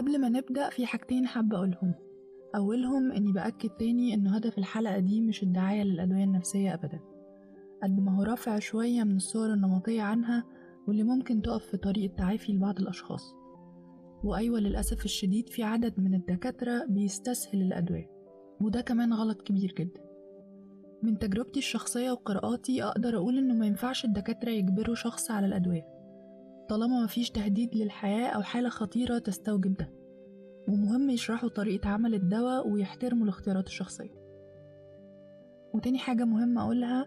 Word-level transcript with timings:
قبل 0.00 0.20
ما 0.20 0.28
نبدأ 0.28 0.68
في 0.68 0.86
حاجتين 0.86 1.26
حابة 1.26 1.56
أقولهم. 1.56 1.94
أولهم 2.56 3.12
إني 3.12 3.32
بأكد 3.32 3.68
تاني 3.68 4.14
إن 4.14 4.26
هدف 4.26 4.58
الحلقة 4.58 4.98
دي 4.98 5.20
مش 5.20 5.42
الدعاية 5.42 5.82
للأدوية 5.82 6.24
النفسية 6.24 6.74
أبدا. 6.74 7.00
قد 7.82 8.00
ما 8.00 8.16
هو 8.16 8.22
رافع 8.22 8.58
شوية 8.58 9.04
من 9.04 9.16
الصور 9.16 9.52
النمطية 9.52 10.02
عنها 10.02 10.44
واللي 10.88 11.02
ممكن 11.02 11.42
تقف 11.42 11.64
في 11.64 11.76
طريق 11.76 12.10
التعافي 12.10 12.52
لبعض 12.52 12.78
الأشخاص. 12.78 13.34
وأيوة 14.24 14.60
للأسف 14.60 15.04
الشديد 15.04 15.48
في 15.48 15.62
عدد 15.62 16.00
من 16.00 16.14
الدكاترة 16.14 16.86
بيستسهل 16.88 17.62
الأدوية. 17.62 18.10
وده 18.60 18.80
كمان 18.80 19.12
غلط 19.12 19.42
كبير 19.42 19.74
جدا. 19.78 20.00
من 21.02 21.18
تجربتي 21.18 21.58
الشخصية 21.58 22.10
وقراءاتي 22.10 22.84
أقدر 22.84 23.16
أقول 23.16 23.38
إنه 23.38 23.54
ما 23.54 23.66
ينفعش 23.66 24.04
الدكاترة 24.04 24.50
يجبروا 24.50 24.94
شخص 24.94 25.30
على 25.30 25.46
الأدوية. 25.46 25.99
طالما 26.70 27.04
مفيش 27.04 27.30
تهديد 27.30 27.76
للحياة 27.76 28.28
أو 28.28 28.42
حالة 28.42 28.68
خطيرة 28.68 29.18
تستوجب 29.18 29.76
ده. 29.76 29.90
ومهم 30.68 31.10
يشرحوا 31.10 31.48
طريقة 31.48 31.88
عمل 31.88 32.14
الدواء 32.14 32.68
ويحترموا 32.68 33.24
الاختيارات 33.24 33.66
الشخصية. 33.66 34.14
وتاني 35.74 35.98
حاجة 35.98 36.24
مهمة 36.24 36.62
أقولها 36.62 37.06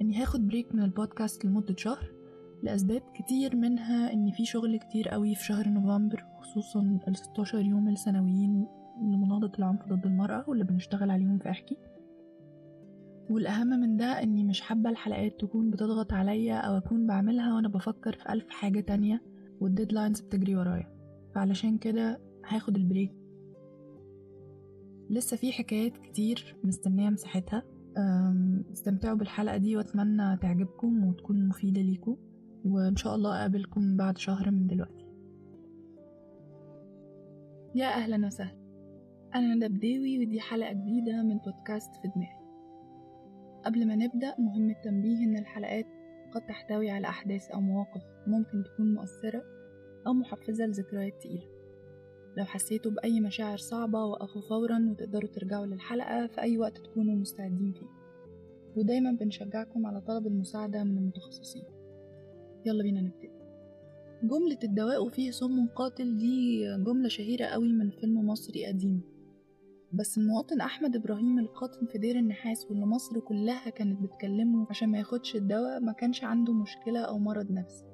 إني 0.00 0.22
هاخد 0.22 0.46
بريك 0.48 0.74
من 0.74 0.82
البودكاست 0.82 1.44
لمدة 1.44 1.76
شهر 1.76 2.12
لأسباب 2.62 3.02
كتير 3.14 3.56
منها 3.56 4.12
إن 4.12 4.30
في 4.30 4.44
شغل 4.44 4.76
كتير 4.76 5.08
قوي 5.08 5.34
في 5.34 5.44
شهر 5.44 5.68
نوفمبر 5.68 6.24
خصوصا 6.40 6.98
ال 7.08 7.16
16 7.16 7.60
يوم 7.60 7.88
السنويين 7.88 8.66
لمناضلة 9.02 9.52
العنف 9.58 9.88
ضد 9.88 10.06
المرأة 10.06 10.44
واللي 10.48 10.64
بنشتغل 10.64 11.10
عليهم 11.10 11.38
في 11.38 11.50
أحكي. 11.50 11.76
والأهم 13.32 13.66
من 13.66 13.96
ده 13.96 14.22
إني 14.22 14.44
مش 14.44 14.60
حابة 14.60 14.90
الحلقات 14.90 15.40
تكون 15.40 15.70
بتضغط 15.70 16.12
عليا 16.12 16.56
أو 16.56 16.76
أكون 16.76 17.06
بعملها 17.06 17.54
وأنا 17.54 17.68
بفكر 17.68 18.12
في 18.12 18.32
ألف 18.32 18.48
حاجة 18.48 18.80
تانية 18.80 19.22
وال 19.60 19.71
deadlines 19.71 20.20
بتجري 20.20 20.56
ورايا. 20.56 20.92
فعلشان 21.34 21.78
كده 21.78 22.20
هاخد 22.46 22.76
ال 22.76 22.81
break. 22.81 23.12
لسه 25.10 25.36
في 25.36 25.52
حكايات 25.52 25.96
كتير 25.96 26.56
مستنية 26.64 27.10
مساحتها. 27.10 27.62
استمتعوا 28.72 29.16
بالحلقة 29.16 29.56
دي 29.56 29.76
وأتمنى 29.76 30.36
تعجبكم 30.36 31.04
وتكون 31.04 31.48
مفيدة 31.48 31.80
ليكم. 31.80 32.16
وإن 32.64 32.96
شاء 32.96 33.14
الله 33.14 33.38
أقابلكم 33.38 33.96
بعد 33.96 34.18
شهر 34.18 34.50
من 34.50 34.66
دلوقتي. 34.66 35.06
يا 37.74 37.86
أهلا 37.86 38.26
وسهلا. 38.26 38.62
أنا 39.34 39.54
ندى 39.54 39.68
بداوي 39.68 40.18
ودي 40.26 40.40
حلقة 40.40 40.72
جديدة 40.72 41.22
من 41.22 41.38
بودكاست 41.38 41.90
في 42.02 42.08
دماغي. 42.16 42.41
قبل 43.64 43.86
ما 43.86 43.96
نبدأ 43.96 44.34
مهم 44.38 44.70
التنبيه 44.70 45.24
إن 45.24 45.38
الحلقات 45.38 45.86
قد 46.34 46.46
تحتوي 46.46 46.90
على 46.90 47.08
أحداث 47.08 47.50
أو 47.50 47.60
مواقف 47.60 48.02
ممكن 48.26 48.64
تكون 48.64 48.94
مؤثرة 48.94 49.44
أو 50.06 50.12
محفزة 50.12 50.66
لذكريات 50.66 51.20
تقيلة. 51.20 51.48
لو 52.36 52.44
حسيتوا 52.44 52.92
بأي 52.92 53.20
مشاعر 53.20 53.56
صعبة 53.56 54.04
وقفوا 54.04 54.42
فورا 54.42 54.88
وتقدروا 54.90 55.30
ترجعوا 55.30 55.66
للحلقة 55.66 56.26
في 56.26 56.40
أي 56.40 56.58
وقت 56.58 56.78
تكونوا 56.78 57.14
مستعدين 57.14 57.72
فيه. 57.72 57.86
ودايما 58.76 59.12
بنشجعكم 59.12 59.86
على 59.86 60.00
طلب 60.00 60.26
المساعدة 60.26 60.84
من 60.84 60.98
المتخصصين. 60.98 61.64
يلا 62.66 62.82
بينا 62.82 63.00
نبتدي 63.00 63.42
جملة 64.22 64.58
الدواء 64.64 65.08
فيه 65.08 65.30
سم 65.30 65.66
قاتل 65.66 66.16
دي 66.16 66.64
جملة 66.76 67.08
شهيرة 67.08 67.46
قوي 67.46 67.72
من 67.72 67.90
فيلم 67.90 68.26
مصري 68.26 68.66
قديم. 68.66 69.11
بس 69.94 70.18
المواطن 70.18 70.60
أحمد 70.60 70.96
إبراهيم 70.96 71.38
القاطن 71.38 71.86
في 71.86 71.98
دير 71.98 72.16
النحاس 72.16 72.66
واللي 72.70 72.86
مصر 72.86 73.20
كلها 73.20 73.70
كانت 73.70 74.00
بتكلمه 74.02 74.66
عشان 74.70 74.88
ما 74.88 74.98
ياخدش 74.98 75.36
الدواء 75.36 75.80
ما 75.80 75.92
كانش 75.92 76.24
عنده 76.24 76.52
مشكلة 76.52 77.00
أو 77.00 77.18
مرض 77.18 77.50
نفسي. 77.50 77.84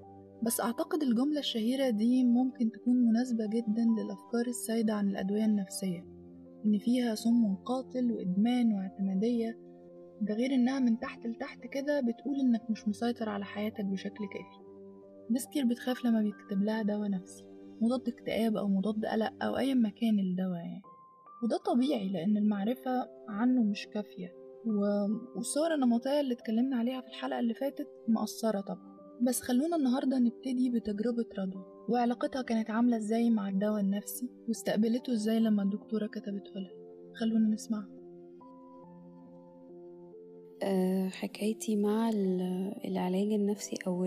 بس 0.42 0.60
أعتقد 0.60 1.02
الجملة 1.02 1.38
الشهيرة 1.38 1.90
دي 1.90 2.24
ممكن 2.24 2.70
تكون 2.70 2.96
مناسبة 2.96 3.46
جدا 3.46 3.84
للأفكار 3.98 4.46
السائدة 4.48 4.94
عن 4.94 5.08
الأدوية 5.08 5.44
النفسية 5.44 6.06
إن 6.66 6.78
فيها 6.78 7.14
سم 7.14 7.54
قاتل 7.54 8.12
وإدمان 8.12 8.72
واعتمادية 8.72 9.58
ده 10.22 10.34
غير 10.34 10.54
إنها 10.54 10.80
من 10.80 10.98
تحت 10.98 11.26
لتحت 11.26 11.60
كده 11.66 12.00
بتقول 12.00 12.40
إنك 12.40 12.70
مش 12.70 12.88
مسيطر 12.88 13.28
على 13.28 13.44
حياتك 13.44 13.84
بشكل 13.84 14.24
كافي. 14.32 14.68
ناس 15.30 15.46
كتير 15.46 15.64
بتخاف 15.66 16.04
لما 16.04 16.22
بيتكتب 16.22 16.62
لها 16.62 16.82
دواء 16.82 17.10
نفسي 17.10 17.44
مضاد 17.82 18.08
اكتئاب 18.08 18.56
أو 18.56 18.68
مضاد 18.68 19.04
قلق 19.04 19.44
أو 19.44 19.56
أي 19.58 19.74
مكان 19.74 20.18
الدواء 20.18 20.58
يعني. 20.58 20.82
وده 21.42 21.56
طبيعي 21.56 22.08
لأن 22.08 22.36
المعرفة 22.36 23.08
عنه 23.28 23.62
مش 23.62 23.86
كافية. 23.86 24.34
والصور 25.36 25.74
النمطية 25.74 26.20
اللي 26.20 26.34
اتكلمنا 26.34 26.76
عليها 26.76 27.00
في 27.00 27.08
الحلقة 27.08 27.40
اللي 27.40 27.54
فاتت 27.54 27.88
مقصرة 28.08 28.60
طبعا. 28.60 28.98
بس 29.22 29.40
خلونا 29.40 29.76
النهاردة 29.76 30.18
نبتدي 30.18 30.70
بتجربة 30.70 31.26
رضوى. 31.38 31.64
وعلاقتها 31.88 32.42
كانت 32.42 32.70
عاملة 32.70 32.96
إزاي 32.96 33.30
مع 33.30 33.48
الدواء 33.48 33.80
النفسي؟ 33.80 34.28
واستقبلته 34.48 35.12
إزاي 35.12 35.40
لما 35.40 35.62
الدكتورة 35.62 36.06
كتبته 36.06 36.52
لها؟ 36.54 36.72
خلونا 37.20 37.48
نسمع 37.48 37.86
أه 40.62 41.08
حكايتي 41.08 41.76
مع 41.76 42.10
العلاج 42.84 43.32
النفسي 43.32 43.76
أو 43.86 44.04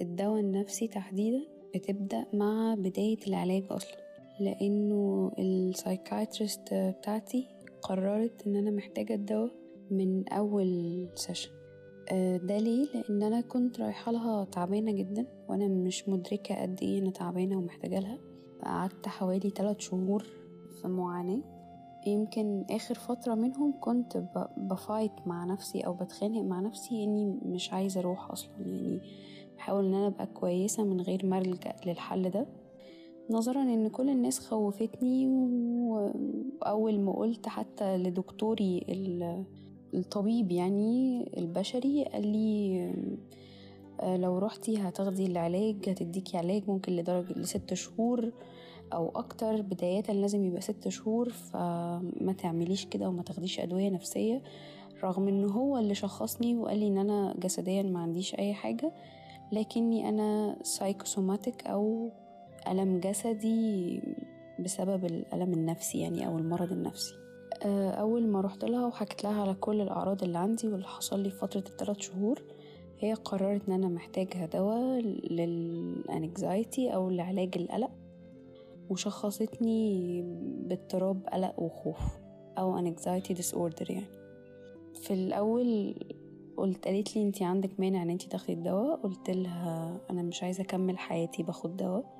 الدواء 0.00 0.40
النفسي 0.40 0.88
تحديدا 0.88 1.46
بتبدأ 1.74 2.26
مع 2.34 2.74
بداية 2.78 3.18
العلاج 3.28 3.64
أصلا. 3.70 4.03
لأنه 4.40 5.32
ال 5.38 5.49
psychiatrist 5.49 6.74
بتاعتي 6.74 7.48
قررت 7.82 8.46
إن 8.46 8.56
أنا 8.56 8.70
محتاجة 8.70 9.14
الدواء 9.14 9.50
من 9.90 10.28
أول 10.28 11.08
session 11.14 11.50
ده 12.42 12.58
ليه؟ 12.58 12.86
لأن 12.94 13.22
أنا 13.22 13.40
كنت 13.40 13.80
رايحة 13.80 14.12
لها 14.12 14.44
تعبانة 14.44 14.92
جدا 14.92 15.26
وأنا 15.48 15.68
مش 15.68 16.08
مدركة 16.08 16.62
قد 16.62 16.78
إيه 16.82 16.98
أنا 16.98 17.10
تعبانة 17.10 17.58
ومحتاجة 17.58 17.98
لها. 18.00 18.18
قعدت 18.64 19.08
حوالي 19.08 19.50
3 19.50 19.80
شهور 19.80 20.26
في 20.82 20.88
معاناة. 20.88 21.40
يمكن 22.06 22.64
آخر 22.70 22.94
فترة 22.94 23.34
منهم 23.34 23.74
كنت 23.80 24.24
بفايت 24.56 25.12
مع 25.26 25.44
نفسي 25.44 25.80
أو 25.80 25.92
بتخانق 25.94 26.42
مع 26.42 26.60
نفسي 26.60 27.04
إني 27.04 27.38
مش 27.44 27.72
عايزة 27.72 28.00
أروح 28.00 28.30
أصلا. 28.30 28.50
يعني 28.60 29.00
بحاول 29.56 29.84
إن 29.86 29.94
أنا 29.94 30.06
أبقى 30.06 30.26
كويسة 30.26 30.84
من 30.84 31.00
غير 31.00 31.26
ما 31.26 31.38
ألجأ 31.38 31.74
للحل 31.86 32.30
ده. 32.30 32.46
نظرا 33.30 33.62
إن 33.62 33.88
كل 33.88 34.08
الناس 34.10 34.38
خوفتني 34.38 35.26
واول 35.28 37.00
ما 37.00 37.12
قلت 37.12 37.48
حتى 37.48 37.96
لدكتوري 37.96 38.84
الطبيب 39.94 40.52
يعني 40.52 41.24
البشري 41.36 42.04
قال 42.04 42.26
لي 42.26 42.90
لو 44.02 44.38
رحتي 44.38 44.76
هتاخدي 44.78 45.26
العلاج 45.26 45.76
هتديكي 45.88 46.36
علاج 46.36 46.62
ممكن 46.68 46.96
لدرجة 46.96 47.32
لست 47.38 47.74
شهور 47.74 48.32
أو 48.92 49.08
أكتر 49.08 49.62
بداية 49.62 50.12
لازم 50.12 50.44
يبقى 50.44 50.60
ست 50.60 50.88
شهور 50.88 51.28
فما 51.28 52.34
تعمليش 52.38 52.86
كده 52.86 53.08
وما 53.08 53.22
تاخديش 53.22 53.60
أدوية 53.60 53.88
نفسية. 53.90 54.42
رغم 55.04 55.28
إن 55.28 55.44
هو 55.44 55.78
اللي 55.78 55.94
شخصني 55.94 56.56
وقال 56.56 56.78
لي 56.78 56.86
إن 56.86 56.98
أنا 56.98 57.34
جسديا 57.38 57.82
ما 57.82 57.98
عنديش 58.00 58.34
أي 58.34 58.54
حاجة 58.54 58.92
لكني 59.52 60.08
أنا 60.08 60.56
سايكوسوماتيك 60.62 61.66
أو 61.66 62.10
ألم 62.68 63.00
جسدي 63.00 64.00
بسبب 64.60 65.04
الألم 65.04 65.52
النفسي 65.52 66.00
يعني 66.00 66.26
أو 66.26 66.38
المرض 66.38 66.72
النفسي. 66.72 67.14
أول 67.98 68.26
ما 68.26 68.40
رحت 68.40 68.64
لها 68.64 68.86
وحكيت 68.86 69.24
لها 69.24 69.42
على 69.42 69.54
كل 69.54 69.80
الأعراض 69.80 70.22
اللي 70.22 70.38
عندي 70.38 70.68
واللي 70.68 70.86
حصل 70.86 71.20
لي 71.20 71.30
فترة 71.30 71.64
الثلاث 71.68 71.98
شهور 71.98 72.42
هي 72.98 73.14
قررت 73.14 73.68
إن 73.68 73.74
أنا 73.74 73.88
محتاجة 73.88 74.46
دواء 74.46 75.00
للأنكزايتي 75.30 76.94
أو 76.94 77.10
لعلاج 77.10 77.50
القلق 77.56 77.90
وشخصتني 78.90 80.22
باضطراب 80.68 81.26
قلق 81.32 81.60
وخوف 81.60 82.18
أو 82.58 82.94
anxiety 82.94 83.34
disorder 83.36 83.90
يعني. 83.90 84.06
في 84.94 85.14
الأول 85.14 85.94
قلت 86.56 86.84
قالت 86.84 87.16
لي 87.16 87.22
أنتي 87.22 87.44
عندك 87.44 87.80
مانع 87.80 88.02
إن 88.02 88.10
أنتي 88.10 88.28
تاخدي 88.28 88.52
الدواء 88.52 88.96
قلت 88.96 89.30
لها 89.30 90.00
أنا 90.10 90.22
مش 90.22 90.42
عايزة 90.42 90.62
أكمل 90.62 90.98
حياتي 90.98 91.42
باخد 91.42 91.76
دواء. 91.76 92.13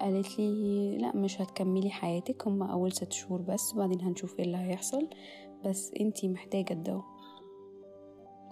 قالت 0.00 0.38
لي 0.38 0.98
لا 0.98 1.16
مش 1.16 1.40
هتكملي 1.40 1.90
حياتك 1.90 2.46
هما 2.48 2.72
أول 2.72 2.92
ست 2.92 3.12
شهور 3.12 3.42
بس 3.42 3.72
بعدين 3.72 4.00
هنشوف 4.00 4.38
إيه 4.38 4.44
اللي 4.44 4.56
هيحصل 4.56 5.08
بس 5.64 5.92
أنتي 6.00 6.28
محتاجة 6.28 6.72
الدواء 6.72 7.04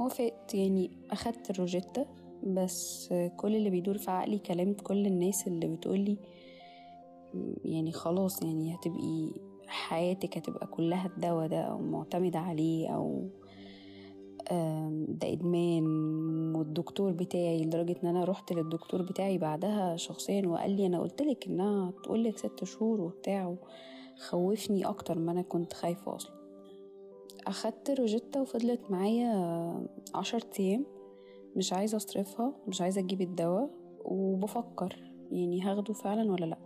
وافقت 0.00 0.54
يعني 0.54 0.90
أخدت 1.10 1.50
الروجيتا 1.50 2.06
بس 2.46 3.08
كل 3.36 3.56
اللي 3.56 3.70
بيدور 3.70 3.98
في 3.98 4.10
عقلي 4.10 4.38
كلمت 4.38 4.80
كل 4.80 5.06
الناس 5.06 5.46
اللي 5.46 5.66
بتقولي 5.66 6.18
يعني 7.64 7.92
خلاص 7.92 8.42
يعني 8.42 8.74
هتبقي 8.74 9.30
حياتك 9.66 10.38
هتبقى 10.38 10.66
كلها 10.66 11.06
الدواء 11.06 11.46
ده 11.48 11.60
أو 11.60 11.78
معتمدة 11.78 12.38
عليه 12.38 12.88
أو 12.88 13.28
ده 15.08 15.32
إدمان 15.32 15.86
والدكتور 16.56 17.12
بتاعي 17.12 17.64
لدرجة 17.64 17.96
إن 18.04 18.08
أنا 18.08 18.24
رحت 18.24 18.52
للدكتور 18.52 19.02
بتاعي 19.02 19.38
بعدها 19.38 19.96
شخصيا 19.96 20.46
وقال 20.46 20.70
لي 20.76 20.86
أنا 20.86 21.00
قلتلك 21.00 21.46
إنها 21.46 21.90
تقولك 22.04 22.38
ست 22.38 22.64
شهور 22.64 23.00
وبتاع 23.00 23.54
خوفني 24.18 24.86
أكتر 24.86 25.18
ما 25.18 25.32
أنا 25.32 25.42
كنت 25.42 25.72
خايفة 25.72 26.16
أصلا. 26.16 26.34
أخدت 27.46 27.90
روجيتا 27.90 28.40
وفضلت 28.40 28.90
معايا 28.90 29.86
عشر 30.14 30.40
أيام 30.60 30.86
مش 31.56 31.72
عايزة 31.72 31.96
أصرفها 31.96 32.52
مش 32.68 32.80
عايزة 32.80 33.00
أجيب 33.00 33.20
الدواء 33.20 33.70
وبفكر 34.04 34.96
يعني 35.30 35.62
هاخده 35.62 35.92
فعلا 35.94 36.32
ولا 36.32 36.44
لأ. 36.44 36.58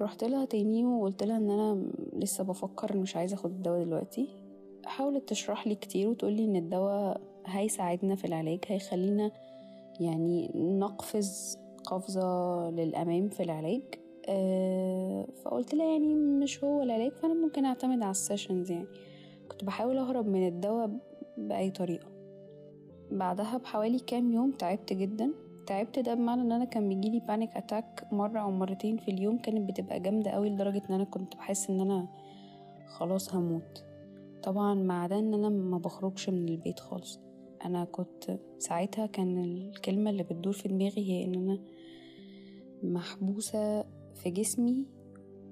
رحت 0.00 0.24
لها 0.24 0.44
تاني 0.44 0.84
وقلت 0.84 1.22
لها 1.22 1.36
إن 1.36 1.50
أنا 1.50 1.86
لسه 2.12 2.44
بفكر 2.44 2.96
مش 2.96 3.16
عايزة 3.16 3.34
أخد 3.34 3.50
الدواء 3.50 3.84
دلوقتي. 3.84 4.41
حاولت 4.86 5.28
تشرح 5.28 5.66
لي 5.66 5.74
كتير 5.74 6.08
وتقولي 6.08 6.44
إن 6.44 6.56
الدواء 6.56 7.20
هيساعدنا 7.46 8.14
في 8.14 8.24
العلاج 8.24 8.58
هيخلينا 8.66 9.30
يعني 10.00 10.50
نقفز 10.54 11.58
قفزة 11.84 12.70
للأمام 12.70 13.28
في 13.28 13.42
العلاج. 13.42 13.82
أه 14.28 15.26
فقلت 15.44 15.74
لها 15.74 15.86
يعني 15.92 16.14
مش 16.14 16.64
هو 16.64 16.82
العلاج 16.82 17.12
فأنا 17.12 17.34
ممكن 17.34 17.64
أعتمد 17.64 18.02
على 18.02 18.10
ال 18.10 18.17
sessions 18.17 18.70
يعني. 18.70 18.86
كنت 19.48 19.64
بحاول 19.64 19.98
أهرب 19.98 20.26
من 20.26 20.46
الدواء 20.48 20.90
بأي 21.38 21.70
طريقة. 21.70 22.06
بعدها 23.10 23.58
بحوالي 23.58 23.98
كام 23.98 24.32
يوم 24.32 24.50
تعبت 24.50 24.92
جدا. 24.92 25.32
تعبت 25.66 25.98
ده 25.98 26.14
بمعنى 26.14 26.42
إن 26.42 26.52
أنا 26.52 26.64
كان 26.64 26.88
بيجيلي 26.88 27.20
panic 27.20 27.56
attack 27.56 28.06
مرة 28.12 28.40
أو 28.40 28.50
مرتين 28.50 28.96
في 28.96 29.10
اليوم 29.10 29.38
كانت 29.38 29.70
بتبقى 29.70 30.00
جامدة 30.00 30.30
قوي 30.30 30.50
لدرجة 30.50 30.82
إن 30.90 30.94
أنا 30.94 31.04
كنت 31.04 31.36
بحس 31.36 31.70
إن 31.70 31.80
أنا 31.80 32.08
خلاص 32.86 33.34
هموت. 33.34 33.84
طبعا 34.42 34.74
مع 34.74 35.06
ده 35.06 35.18
إن 35.18 35.34
أنا 35.34 35.48
ما 35.48 35.78
بخرجش 35.78 36.28
من 36.30 36.48
البيت 36.48 36.80
خالص. 36.80 37.20
أنا 37.64 37.84
كنت 37.84 38.38
ساعتها 38.58 39.06
كان 39.06 39.38
الكلمة 39.44 40.10
اللي 40.10 40.22
بتدور 40.22 40.52
في 40.52 40.68
دماغي 40.68 41.10
هي 41.10 41.24
إن 41.24 41.34
أنا 41.34 41.58
محبوسة 42.82 43.82
في 44.14 44.30
جسمي 44.30 44.86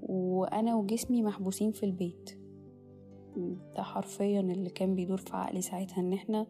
وأنا 0.01 0.75
وجسمي 0.75 1.23
محبوسين 1.23 1.71
في 1.71 1.83
البيت. 1.85 2.37
ده 3.75 3.83
حرفيا 3.83 4.39
اللي 4.39 4.69
كان 4.69 4.95
بيدور 4.95 5.17
في 5.17 5.35
عقلي 5.37 5.61
ساعتها 5.61 5.99
إن 5.99 6.13
إحنا 6.13 6.47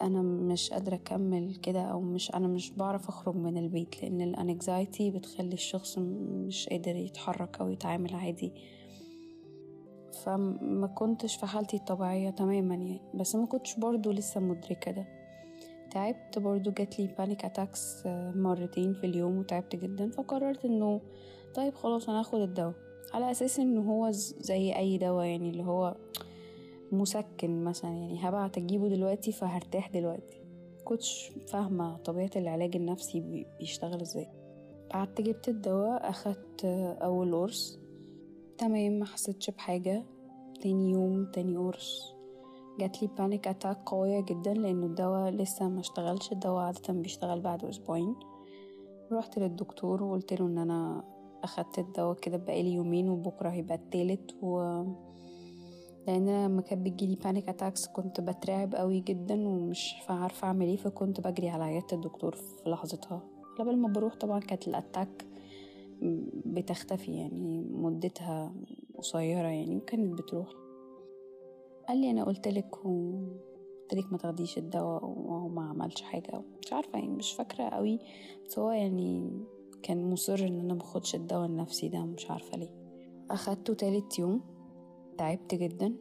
أنا 0.00 0.22
مش 0.22 0.70
قادرة 0.70 0.94
أكمل 0.94 1.54
كده 1.54 1.80
أو 1.82 2.00
مش 2.00 2.34
أنا 2.34 2.48
مش 2.48 2.70
بعرف 2.70 3.08
أخرج 3.08 3.36
من 3.36 3.56
البيت 3.58 4.02
لأن 4.02 4.20
الانكزايتي 4.20 5.10
بتخلي 5.10 5.52
الشخص 5.54 5.98
مش 5.98 6.68
قادر 6.68 6.96
يتحرك 6.96 7.60
أو 7.60 7.68
يتعامل 7.68 8.14
عادي. 8.14 8.52
فما 10.12 10.86
كنتش 10.86 11.36
في 11.36 11.46
حالتي 11.46 11.76
الطبيعية 11.76 12.30
تماما 12.30 12.74
يعني. 12.74 13.00
بس 13.14 13.34
ما 13.34 13.46
كنتش 13.46 13.78
برضو 13.78 14.10
لسه 14.10 14.40
مدركة 14.40 14.90
ده. 14.90 15.06
تعبت 15.90 16.38
برضو 16.38 16.70
جاتلي 16.70 17.06
panic 17.18 17.44
attacks 17.44 18.02
مرتين 18.34 18.94
في 18.94 19.06
اليوم 19.06 19.38
وتعبت 19.38 19.76
جدا. 19.76 20.10
فقررت 20.10 20.64
إنه 20.64 21.00
طيب 21.54 21.74
خلاص 21.74 22.08
أنا 22.08 22.20
هاخد 22.20 22.40
الدواء. 22.40 22.74
على 23.14 23.30
أساس 23.30 23.58
إنه 23.60 23.80
هو 23.80 24.10
زي 24.40 24.76
أي 24.76 24.98
دواء 24.98 25.26
يعني 25.26 25.50
اللي 25.50 25.62
هو 25.62 25.96
مسكن 26.92 27.64
مثلا 27.64 27.90
يعني. 27.90 28.18
هبعت 28.28 28.58
أجيبه 28.58 28.88
دلوقتي 28.88 29.32
فهرتاح 29.32 29.90
دلوقتي. 29.90 30.40
كنتش 30.84 31.32
فاهمة 31.48 31.96
طبيعة 31.96 32.30
العلاج 32.36 32.76
النفسي 32.76 33.46
بيشتغل 33.58 34.00
إزاي. 34.00 34.28
قعدت 34.92 35.20
جبت 35.20 35.48
الدواء 35.48 36.10
أخدت 36.10 36.64
أول 37.02 37.34
قرص. 37.34 37.78
تمام 38.60 38.92
ما 38.92 39.04
حسيتش 39.04 39.50
بحاجة. 39.50 40.04
تاني 40.62 40.90
يوم 40.90 41.30
تاني 41.32 41.56
قرص 41.56 42.14
جاتلي 42.80 43.08
panic 43.18 43.48
attack 43.48 43.78
قوية 43.88 44.20
جدا 44.20 44.54
لأنه 44.54 44.86
الدواء 44.86 45.30
لسه 45.30 45.68
ما 45.68 45.80
اشتغلش. 45.80 46.32
الدواء 46.32 46.64
عادة 46.64 46.92
بيشتغل 46.94 47.40
بعد 47.40 47.64
أسبوعين. 47.64 48.14
رحت 49.12 49.38
للدكتور 49.38 50.02
وقلت 50.02 50.32
له 50.32 50.46
إن 50.46 50.58
أنا 50.58 51.04
أخدت 51.44 51.78
الدواء 51.78 52.16
كده 52.16 52.36
بقالي 52.36 52.72
يومين 52.72 53.08
وبكرة 53.08 53.48
هيبقى 53.48 53.74
التالت 53.74 54.30
و 54.42 54.60
لأن 56.06 56.28
أنا 56.28 56.46
لما 56.48 56.62
كانت 56.62 56.86
بتجيلي 56.86 57.16
panic 57.16 57.48
attacks 57.48 57.86
كنت 57.88 58.20
بترعب 58.20 58.74
قوي 58.74 59.00
جدا 59.00 59.48
ومش 59.48 59.94
عارفة 60.08 60.48
أعمل 60.48 60.66
إيه 60.66 60.76
فكنت 60.76 61.20
بجري 61.20 61.48
على 61.48 61.64
عيادة 61.64 61.86
الدكتور 61.92 62.34
في 62.34 62.70
لحظتها. 62.70 63.22
قبل 63.58 63.76
ما 63.76 63.88
بروح 63.88 64.14
طبعا 64.14 64.40
كانت 64.40 64.68
ال 64.68 64.76
attack 64.76 65.26
بتختفي 66.46 67.16
يعني 67.16 67.64
مدتها 67.70 68.54
قصيرة 68.98 69.48
يعني 69.48 69.76
وكانت 69.76 70.18
بتروح. 70.18 70.48
قال 71.88 71.98
لي 71.98 72.10
أنا 72.10 72.24
قلتلك 72.24 72.84
وقلتلك 72.86 74.12
ما 74.12 74.18
تاخديش 74.18 74.58
الدواء 74.58 75.04
وهو 75.04 75.48
ما 75.48 75.68
عملش 75.68 76.02
حاجة. 76.02 76.42
مش 76.62 76.72
عارفة 76.72 76.98
يعني 76.98 77.12
مش 77.12 77.32
فاكرة 77.32 77.64
قوي. 77.64 77.98
بس 78.46 78.58
هو 78.58 78.70
يعني 78.70 79.30
كان 79.82 80.10
مصر 80.10 80.38
إن 80.38 80.60
أنا 80.60 80.74
ماخدش 80.74 81.14
الدواء 81.14 81.46
النفسي 81.46 81.88
ده 81.88 82.04
مش 82.04 82.30
عارفة 82.30 82.58
ليه. 82.58 82.70
أخدته 83.30 83.74
تالت 83.74 84.18
يوم. 84.18 84.40
تعبت 85.18 85.54
جدا. 85.54 85.94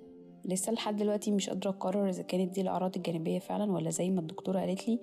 لسه 0.46 0.72
لحد 0.72 0.96
دلوقتي 0.96 1.32
مش 1.32 1.50
قادرة 1.50 1.70
أقرر 1.70 2.10
إذا 2.10 2.24
كانت 2.24 2.52
دي 2.56 2.62
الأعراض 2.62 2.96
الجانبية 2.96 3.40
فعلا 3.40 3.72
ولا 3.72 3.90
زي 3.90 4.10
ما 4.10 4.20
الدكتورة 4.22 4.60
قالت 4.60 4.88
لي 4.88 5.00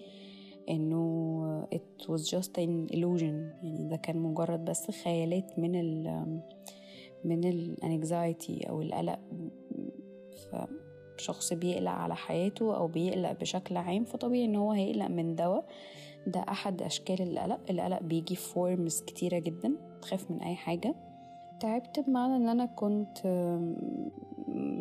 إنه 0.70 1.66
it 1.74 2.04
was 2.06 2.20
just 2.20 2.50
an 2.58 2.96
illusion. 2.96 3.34
يعني 3.62 3.75
ده 3.88 3.96
كان 3.96 4.18
مجرد 4.18 4.64
بس 4.64 4.90
خيالات 4.90 5.58
من 5.58 5.74
ال 5.74 6.26
من 7.24 7.44
ال 7.44 7.60
anxiety 7.60 8.68
أو 8.68 8.82
القلق. 8.82 9.18
فشخص 11.18 11.52
بيقلق 11.52 11.90
على 11.90 12.16
حياته 12.16 12.76
أو 12.76 12.86
بيقلق 12.86 13.32
بشكل 13.32 13.76
عام 13.76 14.04
فطبيعي 14.04 14.44
إن 14.44 14.56
هو 14.56 14.72
هيقلق 14.72 15.06
من 15.06 15.34
دواء. 15.34 15.64
ده 16.26 16.40
أحد 16.40 16.82
أشكال 16.82 17.22
القلق. 17.22 17.60
القلق 17.70 18.02
بيجي 18.02 18.36
في 18.36 18.42
forms 18.52 19.02
كتيرة 19.02 19.38
جدا 19.38 19.76
تخاف 20.02 20.30
من 20.30 20.42
أي 20.42 20.54
حاجة. 20.54 20.94
تعبت 21.60 22.00
بمعنى 22.00 22.36
إن 22.36 22.48
أنا 22.48 22.66
كنت 22.66 23.18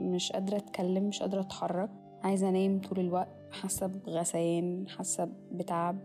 مش 0.02 0.32
قادرة 0.32 0.58
أتكلم 0.58 1.04
مش 1.04 1.22
قادرة 1.22 1.42
أتحرك. 1.42 1.90
عايزة 2.24 2.50
أنام 2.50 2.82
طول 2.82 3.00
الوقت. 3.00 3.30
حاسة 3.52 3.88
بغثيان 3.88 4.88
حاسة 4.88 5.30
بتعب. 5.52 6.00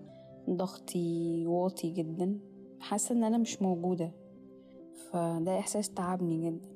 ضغطي 0.51 1.47
واطي 1.47 1.91
جدا. 1.91 2.39
حاسة 2.81 3.15
إن 3.15 3.25
أنا 3.25 3.39
مش 3.39 3.63
موجودة. 3.63 4.11
فده 5.11 5.59
إحساس 5.59 5.91
تعبني 5.91 6.51
جدا 6.51 6.69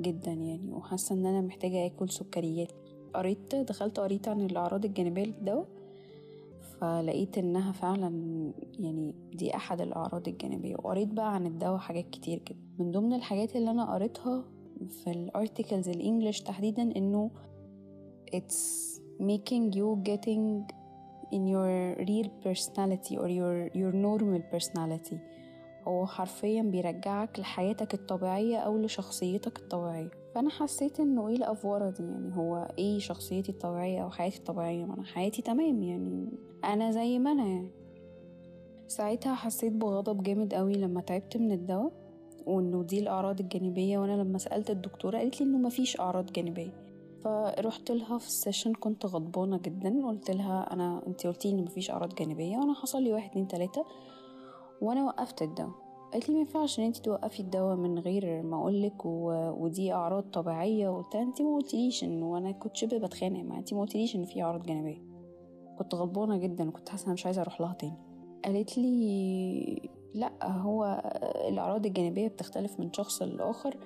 جدا 0.00 0.32
يعني 0.32 0.72
وحاسة 0.72 1.14
إن 1.14 1.26
أنا 1.26 1.40
محتاجة 1.40 1.86
آكل 1.86 2.10
سكريات. 2.10 2.72
قريت 3.14 3.54
دخلت 3.54 4.00
قريت 4.00 4.28
عن 4.28 4.40
الأعراض 4.40 4.84
الجانبية 4.84 5.24
للدواء 5.24 5.66
فلقيت 6.80 7.38
إنها 7.38 7.72
فعلا 7.72 8.08
يعني 8.78 9.14
دي 9.34 9.56
أحد 9.56 9.80
الأعراض 9.80 10.28
الجانبية. 10.28 10.74
وقريت 10.76 11.08
بقى 11.08 11.34
عن 11.34 11.46
الدواء 11.46 11.78
حاجات 11.78 12.10
كتير 12.10 12.38
جدا. 12.38 12.58
من 12.78 12.90
ضمن 12.90 13.12
الحاجات 13.12 13.56
اللي 13.56 13.70
أنا 13.70 13.94
قريتها 13.94 14.44
في 14.88 15.10
الارتكلز 15.10 15.88
الإنجليش 15.88 16.40
تحديدا 16.40 16.82
إنه 16.96 17.30
it's 18.36 19.00
making 19.20 19.72
you 19.78 19.88
getting 20.10 20.64
in 21.36 21.46
your 21.46 21.96
real 22.10 22.28
personality 22.46 23.14
or 23.22 23.28
your 23.38 23.54
your 23.80 23.92
normal 24.08 24.42
personality. 24.54 25.16
هو 25.88 26.06
حرفيا 26.06 26.62
بيرجعك 26.62 27.40
لحياتك 27.40 27.94
الطبيعية 27.94 28.58
أو 28.58 28.78
لشخصيتك 28.78 29.58
الطبيعية. 29.58 30.10
فأنا 30.34 30.50
حسيت 30.50 31.00
إنه 31.00 31.28
إيه 31.28 31.36
الأفورة 31.36 31.90
دي؟ 31.90 32.02
يعني 32.02 32.36
هو 32.36 32.74
إيه 32.78 32.98
شخصيتي 32.98 33.52
الطبيعية 33.52 34.02
أو 34.02 34.10
حياتي 34.10 34.38
الطبيعية؟ 34.38 34.84
ما 34.84 34.94
أنا 34.94 35.04
حياتي 35.04 35.42
تمام 35.42 35.82
يعني. 35.82 36.28
أنا 36.64 36.90
زي 36.90 37.18
ما 37.18 37.32
أنا. 37.32 37.46
يعني 37.48 37.68
ساعتها 38.88 39.34
حسيت 39.34 39.72
بغضب 39.72 40.22
جامد 40.22 40.54
قوي 40.54 40.72
لما 40.72 41.00
تعبت 41.00 41.36
من 41.36 41.52
الدواء 41.52 41.92
وإنه 42.46 42.82
دي 42.82 42.98
الأعراض 42.98 43.40
الجانبية 43.40 43.98
وأنا 43.98 44.22
لما 44.22 44.38
سألت 44.38 44.70
الدكتورة 44.70 45.18
قالت 45.18 45.40
لي 45.40 45.46
إنه 45.46 45.58
مفيش 45.58 46.00
أعراض 46.00 46.32
جانبية. 46.32 46.72
فرحت 47.24 47.90
لها 47.90 48.18
في 48.18 48.26
السيشن 48.26 48.72
كنت 48.72 49.06
غضبانة 49.06 49.58
جدا. 49.58 50.06
قلت 50.06 50.30
لها 50.30 50.72
أنا 50.72 51.02
أنت 51.06 51.26
قلتي 51.26 51.50
إن 51.50 51.64
مفيش 51.64 51.90
أعراض 51.90 52.14
جانبية 52.14 52.56
وأنا 52.56 52.74
حصل 52.74 53.02
لي 53.02 53.12
واحد 53.12 53.30
اتنين 53.30 53.48
تلاتة 53.48 53.84
وأنا 54.80 55.04
وقفت 55.04 55.42
الدواء. 55.42 55.81
قالت 56.12 56.28
لي 56.28 56.34
ما 56.34 56.40
ينفعش 56.40 56.78
إن 56.78 56.84
انت 56.84 56.96
توقفي 56.96 57.40
الدواء 57.40 57.76
من 57.76 57.98
غير 57.98 58.42
ما 58.42 58.56
أقولك 58.56 59.04
و... 59.04 59.32
ودي 59.64 59.92
أعراض 59.92 60.22
طبيعية 60.22 60.88
وقلت 60.88 61.16
انت 61.16 61.42
ما 61.42 61.54
قلتليش 61.54 62.04
انه 62.04 62.38
أنا 62.38 62.52
كنت 62.52 62.76
شبه 62.76 62.98
بتخانق 62.98 63.40
مع 63.42 63.58
انت 63.58 63.74
ما 63.74 63.80
قلتليش 63.80 64.16
إن 64.16 64.24
في 64.24 64.42
أعراض 64.42 64.62
جانبية. 64.66 65.02
كنت 65.78 65.94
غضبانه 65.94 66.36
جدا 66.36 66.68
وكنت 66.68 66.88
حاسة 66.88 67.04
أنا 67.04 67.12
مش 67.12 67.26
عايزة 67.26 67.42
أروح 67.42 67.60
لها 67.60 67.72
تاني. 67.72 67.98
قالت 68.44 68.78
لي 68.78 69.90
لأ 70.14 70.48
هو 70.48 71.02
الأعراض 71.48 71.86
الجانبية 71.86 72.28
بتختلف 72.28 72.80
من 72.80 72.92
شخص 72.92 73.22
لآخر 73.22 73.76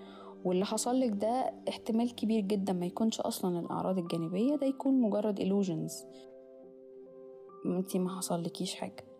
واللي 0.44 0.64
حصل 0.64 1.00
لك 1.00 1.10
ده 1.10 1.54
احتمال 1.68 2.14
كبير 2.14 2.40
جدا 2.40 2.72
ما 2.72 2.86
يكونش 2.86 3.20
أصلا 3.20 3.60
الأعراض 3.60 3.98
الجانبية 3.98 4.56
ده 4.56 4.66
يكون 4.66 5.00
مجرد 5.00 5.40
illusions. 5.40 6.04
أنتي 7.66 7.98
ما 7.98 8.16
حصلكيش 8.16 8.74
حاجة. 8.74 9.15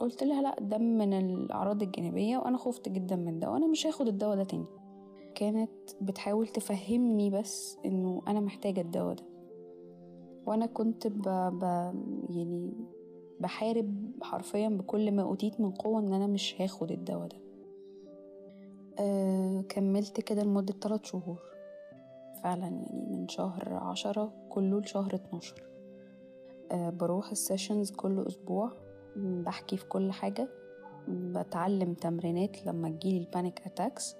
قلت 0.00 0.22
لها 0.22 0.42
لا 0.42 0.56
ده 0.60 0.78
من 0.78 1.12
الأعراض 1.12 1.82
الجانبية 1.82 2.38
وأنا 2.38 2.58
خفت 2.58 2.88
جدا 2.88 3.16
من 3.16 3.38
ده 3.38 3.50
وأنا 3.50 3.66
مش 3.66 3.86
هاخد 3.86 4.08
الدواء 4.08 4.36
ده 4.36 4.44
تاني. 4.44 4.66
كانت 5.34 5.70
بتحاول 6.00 6.46
تفهمني 6.48 7.30
بس 7.30 7.78
إنه 7.84 8.22
أنا 8.28 8.40
محتاجة 8.40 8.80
الدواء 8.80 9.14
ده. 9.14 9.24
وأنا 10.46 10.66
كنت 10.66 11.06
ب... 11.06 11.22
ب... 11.58 11.62
يعني 12.30 12.72
بحارب 13.40 14.10
حرفيا 14.22 14.68
بكل 14.68 15.12
ما 15.12 15.22
أوتيت 15.22 15.60
من 15.60 15.70
قوة 15.70 16.00
إن 16.00 16.12
أنا 16.12 16.26
مش 16.26 16.54
هاخد 16.60 16.92
الدواء 16.92 17.28
ده. 17.28 17.36
أه 18.98 19.60
كملت 19.68 20.20
كده 20.20 20.42
لمدة 20.42 20.74
تلات 20.80 21.04
شهور. 21.06 21.40
فعلا 22.42 22.62
يعني 22.66 23.06
من 23.10 23.28
شهر 23.28 23.74
عشرة 23.74 24.32
كله 24.48 24.80
لشهر 24.80 25.14
اتناشر. 25.14 25.62
أه 26.72 26.90
بروح 26.90 27.30
ال 27.30 27.37
sessions 27.37 27.90
كل 27.90 28.24
أسبوع. 28.26 28.72
بحكي 29.16 29.76
في 29.76 29.84
كل 29.84 30.12
حاجة. 30.12 30.48
بتعلم 31.08 31.94
تمرينات 31.94 32.66
لما 32.66 32.88
تجيلي 32.90 33.18
ال 33.18 33.26
panic 33.26 33.66
attacks 33.66 34.16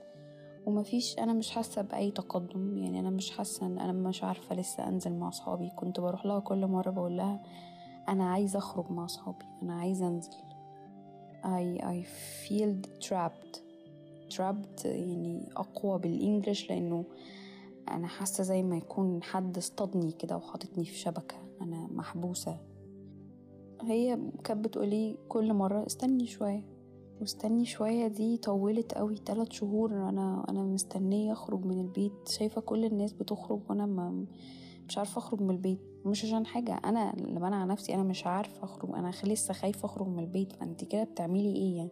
ومفيش 0.67 1.19
أنا 1.19 1.33
مش 1.33 1.51
حاسة 1.51 1.83
بأي 1.83 2.11
تقدم. 2.11 2.79
يعني 2.79 3.01
أنا 3.01 3.11
مش 3.11 3.31
حاسة 3.31 3.67
إن 3.67 3.79
أنا 3.79 3.93
مش 3.93 4.25
عارفة 4.25 4.55
لسه 4.55 4.89
أنزل 4.89 5.13
مع 5.13 5.29
أصحابي. 5.29 5.71
كنت 5.77 6.01
بروح 6.01 6.27
لها 6.27 6.39
كل 6.39 6.67
مرة 6.67 6.91
بقول 6.91 7.17
لها 7.17 7.43
أنا 8.09 8.31
عايزة 8.31 8.59
أخرج 8.59 8.91
مع 8.91 9.05
أصحابي. 9.05 9.45
أنا 9.63 9.75
عايزة 9.75 10.09
أنزل. 10.09 10.33
I 11.45 11.81
I 11.83 12.05
feel 12.47 13.07
trapped. 13.09 13.61
Trapped 14.37 14.85
يعني 14.87 15.49
أقوى 15.57 15.99
بالإنجلش 15.99 16.71
لأنه 16.71 17.05
أنا 17.91 18.07
حاسة 18.07 18.45
زي 18.45 18.63
ما 18.63 18.77
يكون 18.77 19.23
حد 19.23 19.57
اصطادني 19.57 20.13
كده 20.13 20.37
وحاططني 20.37 20.85
في 20.85 20.99
شبكة. 20.99 21.37
أنا 21.61 21.87
محبوسة. 21.91 22.59
هي 23.83 24.19
كانت 24.45 24.65
بتقولي 24.65 25.19
كل 25.29 25.53
مرة 25.55 25.87
استني 25.87 26.27
شوية. 26.27 26.65
واستني 27.21 27.65
شوية 27.65 28.07
دي 28.07 28.37
طولت 28.37 28.95
قوي 28.95 29.15
تلات 29.19 29.53
شهور 29.53 29.93
أنا 30.09 30.45
أنا 30.49 30.63
مستنية 30.63 31.33
أخرج 31.33 31.65
من 31.65 31.81
البيت 31.81 32.29
شايفة 32.29 32.61
كل 32.61 32.85
الناس 32.85 33.13
بتخرج 33.13 33.61
وأنا 33.71 33.87
ما 33.87 34.27
مش 34.89 34.99
عارفة 34.99 35.19
أخرج 35.19 35.41
من 35.43 35.51
البيت. 35.51 35.81
مش 36.05 36.25
عشان 36.25 36.47
حاجة 36.47 36.81
أنا 36.85 37.15
اللي 37.15 37.41
منع 37.41 37.65
نفسي 37.65 37.95
أنا 37.95 38.03
مش 38.03 38.27
عارفة 38.27 38.65
أخرج 38.65 38.95
أنا 38.95 39.11
لسه 39.25 39.55
خايفة 39.55 39.87
أخرج 39.87 40.09
من 40.09 40.19
البيت. 40.19 40.53
فأنت 40.53 40.85
كده 40.85 41.05
بتعملي 41.05 41.57
إيه 41.57 41.77
يعني؟ 41.77 41.91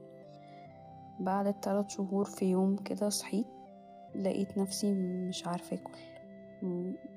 بعد 1.20 1.46
التلات 1.46 1.90
شهور 1.90 2.24
في 2.24 2.44
يوم 2.44 2.76
كده 2.76 3.08
صحيت 3.08 3.46
لقيت 4.16 4.58
نفسي 4.58 4.92
مش 5.28 5.46
عارفة 5.46 5.76
أكل. 5.76 5.92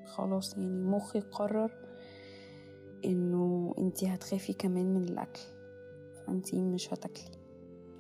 خلاص 0.06 0.58
يعني 0.58 0.84
مخي 0.84 1.20
قرر 1.20 1.72
إنه 3.06 3.74
أنتي 3.78 4.08
هتخافي 4.08 4.54
كمان 4.54 4.94
من 4.94 5.04
الأكل 5.04 5.42
فأنتي 6.28 6.62
مش 6.62 6.94
هتاكلي. 6.94 7.38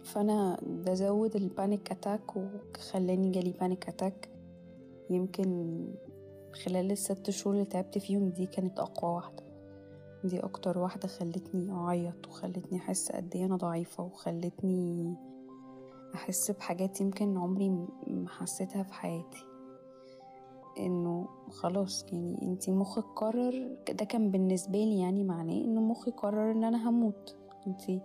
فأنا 0.03 0.59
ده 0.63 0.93
زود 0.93 1.35
ال 1.35 1.44
panic 1.44 1.91
attack 1.91 2.35
وخلاني 2.35 3.29
جالي 3.31 3.51
panic 3.51 3.87
attack 3.89 4.29
يمكن 5.09 5.77
خلال 6.65 6.91
الست 6.91 7.29
شهور 7.29 7.55
اللي 7.55 7.65
تعبت 7.65 7.97
فيهم 7.97 8.29
دي 8.29 8.45
كانت 8.45 8.79
أقوى 8.79 9.11
واحدة. 9.15 9.43
دي 10.23 10.39
أكتر 10.39 10.77
واحدة 10.77 11.07
خلتني 11.07 11.71
أعيط 11.71 12.27
وخلتني 12.27 12.77
أحس 12.77 13.11
قد 13.11 13.35
إيه 13.35 13.45
أنا 13.45 13.55
ضعيفة 13.55 14.03
وخلتني 14.03 15.15
أحس 16.15 16.51
بحاجات 16.51 17.01
يمكن 17.01 17.37
عمري 17.37 17.69
ما 18.07 18.29
حسيتها 18.29 18.83
في 18.83 18.93
حياتي. 18.93 19.45
إنه 20.79 21.27
خلاص 21.49 22.05
يعني 22.13 22.37
انتي 22.41 22.71
مخك 22.71 23.03
قرر 23.15 23.77
ده 23.91 24.05
كان 24.05 24.31
بالنسبة 24.31 24.79
لي 24.79 24.99
يعني 24.99 25.23
معناه 25.23 25.53
إنه 25.63 25.81
مخي 25.81 26.11
قرر 26.11 26.51
إن 26.51 26.63
أنا 26.63 26.89
هموت. 26.89 27.35
انتي 27.67 28.01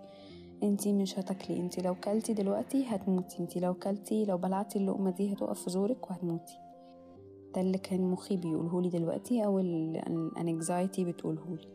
انتي 0.63 0.93
مش 0.93 1.19
هتاكلي 1.19 1.59
انتي 1.59 1.81
لو 1.81 1.95
كلتي 1.95 2.33
دلوقتي 2.33 2.85
هتموتي 2.85 3.39
انتي 3.39 3.59
لو 3.59 3.73
كلتي 3.73 4.25
لو 4.25 4.37
بلعتي 4.37 4.79
اللقمة 4.79 5.11
دي 5.11 5.33
هتقف 5.33 5.63
في 5.63 5.69
زورك 5.69 6.09
وهتموتي. 6.11 6.57
ده 7.55 7.61
اللي 7.61 7.77
كان 7.77 8.01
مخي 8.01 8.37
بيقولهولي 8.37 8.89
دلوقتي 8.89 9.45
أو 9.45 9.59
ال 9.59 9.77
anxiety 9.77 11.05
بتقولهولي 11.05 11.67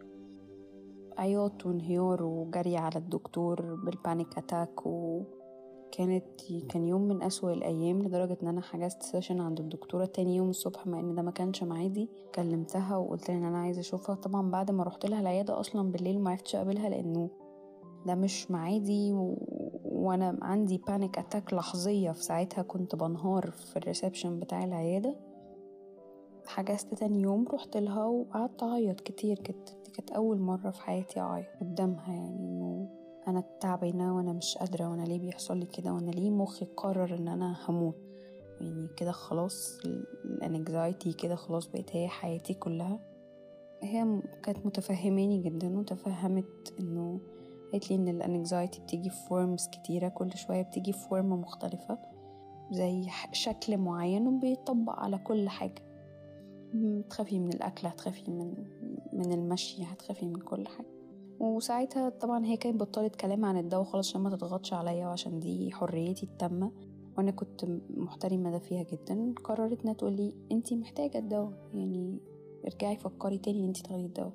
عياط 1.19 1.67
وانهيار 1.67 2.23
وجري 2.23 2.76
على 2.76 2.97
الدكتور 2.97 3.75
بال 3.85 4.00
panic 4.00 4.38
attack 4.38 4.87
وكانت 5.88 6.25
كان 6.68 6.88
يوم 6.88 7.02
من 7.02 7.23
أسوأ 7.23 7.52
الأيام 7.52 8.02
لدرجة 8.02 8.38
إن 8.42 8.49
أنا 8.49 8.61
حجزت 8.61 9.02
session 9.03 9.41
عند 9.40 9.61
الدكتورة 9.61 10.04
تاني 10.04 10.37
يوم 10.37 10.50
الصبح 10.50 10.87
مع 10.87 11.00
إن 11.00 11.14
ده 11.14 11.23
ما 11.23 11.30
كانش 11.30 11.62
معادي. 11.62 12.09
كلمتها 12.35 12.97
وقلت 12.97 13.28
لها 13.30 13.38
إن 13.38 13.45
أنا 13.45 13.59
عايزة 13.59 13.80
أشوفها. 13.80 14.14
طبعا 14.14 14.50
بعد 14.50 14.71
ما 14.71 14.85
رحت 14.85 15.07
لها 15.07 15.21
العيادة 15.21 15.61
أصلا 15.61 15.92
بالليل 15.92 16.21
معرفتش 16.21 16.54
أقابلها 16.54 16.88
لأنه 16.88 17.30
ده 18.07 18.14
مش 18.14 18.50
معادي 18.50 19.12
و... 19.12 19.38
وأنا 19.85 20.38
عندي 20.42 20.78
panic 20.87 21.19
attack 21.19 21.53
لحظية. 21.54 22.11
في 22.11 22.25
ساعتها 22.25 22.62
كنت 22.62 22.97
بنهار 22.97 23.50
في 23.50 23.76
ال 23.77 23.83
reception 23.83 24.38
بتاع 24.40 24.64
العيادة. 24.64 25.16
حجزت 26.47 26.95
تاني 26.95 27.23
يوم 27.23 27.49
رحت 27.49 27.76
لها 27.76 28.04
وقعدت 28.04 28.62
أعيط 28.62 29.00
كتير. 29.00 29.38
كانت 29.95 30.11
أول 30.11 30.38
مرة 30.40 30.71
في 30.71 30.83
حياتي 30.83 31.21
أعيط 31.21 31.47
قدامها 31.61 32.14
يعني 32.14 32.38
إنه 32.38 32.88
أنا 33.29 33.45
تعبانة 33.61 34.17
وأنا 34.17 34.33
مش 34.33 34.59
قادرة 34.59 34.89
وأنا 34.91 35.03
ليه 35.03 35.19
بيحصل 35.19 35.57
لي 35.59 35.67
كده؟ 35.67 35.93
وأنا 35.93 36.11
ليه 36.11 36.31
مخي 36.31 36.65
قرر 36.65 37.15
إن 37.15 37.29
أنا 37.29 37.57
هموت؟ 37.69 37.97
يعني 38.61 38.89
كده 38.97 39.13
خلاص 39.13 39.79
ال 40.25 40.36
anxiety 40.36 41.12
كده 41.13 41.35
خلاص 41.35 41.67
بقت 41.67 41.97
هي 41.97 42.09
حياتي 42.09 42.55
كلها. 42.55 43.01
هي 43.83 44.23
كانت 44.43 44.67
متفهماني 44.67 45.43
جدا 45.43 45.79
وتفهمت 45.79 46.75
إنه 46.81 47.21
قالت 47.73 47.91
لي 47.91 47.97
إن 47.97 48.09
ال 48.09 48.18
anxiety 48.18 48.81
بتيجي 48.81 49.11
في 49.11 49.27
forms 49.29 49.69
كتيرة 49.73 50.09
كل 50.09 50.33
شوية 50.37 50.63
بتيجي 50.63 50.93
في 50.93 51.09
form 51.09 51.33
مختلفة 51.33 51.99
زي 52.71 53.07
شكل 53.33 53.77
معين 53.77 54.27
وبيطبق 54.29 54.93
على 55.01 55.19
كل 55.19 55.49
حاجة. 55.49 55.83
تخافي 57.11 57.39
من 57.39 57.53
الأكل 57.53 57.87
هتخافي 57.87 58.31
من 58.31 58.55
من 59.13 59.33
المشي 59.33 59.85
هتخافي 59.85 60.27
من 60.27 60.41
كل 60.41 60.67
حاجة. 60.69 60.98
وساعتها 61.40 62.09
طبعا 62.09 62.47
هي 62.47 62.57
كانت 62.57 62.80
بطلت 62.80 63.16
كلام 63.16 63.45
عن 63.45 63.57
الدواء 63.57 63.85
خلاص 63.85 64.09
عشان 64.09 64.21
ما 64.21 64.30
تضغطش 64.30 64.73
عليا 64.73 65.07
وعشان 65.07 65.40
دي 65.40 65.73
حريتي 65.73 66.26
التامة. 66.26 66.73
وأنا 67.18 67.30
كنت 67.30 67.64
محترمة 67.90 68.50
ده 68.50 68.59
فيها 68.59 68.83
جدا. 68.83 69.35
قررت 69.45 69.83
إنها 69.83 69.95
تقولي 69.95 70.35
أنتي 70.52 70.76
محتاجة 70.76 71.18
الدواء 71.18 71.52
يعني 71.75 72.18
ارجعي 72.64 72.97
فكري 72.97 73.38
تاني 73.38 73.61
إن 73.61 73.64
أنتي 73.64 73.83
تاخدي 73.83 74.07
الدواء. 74.07 74.33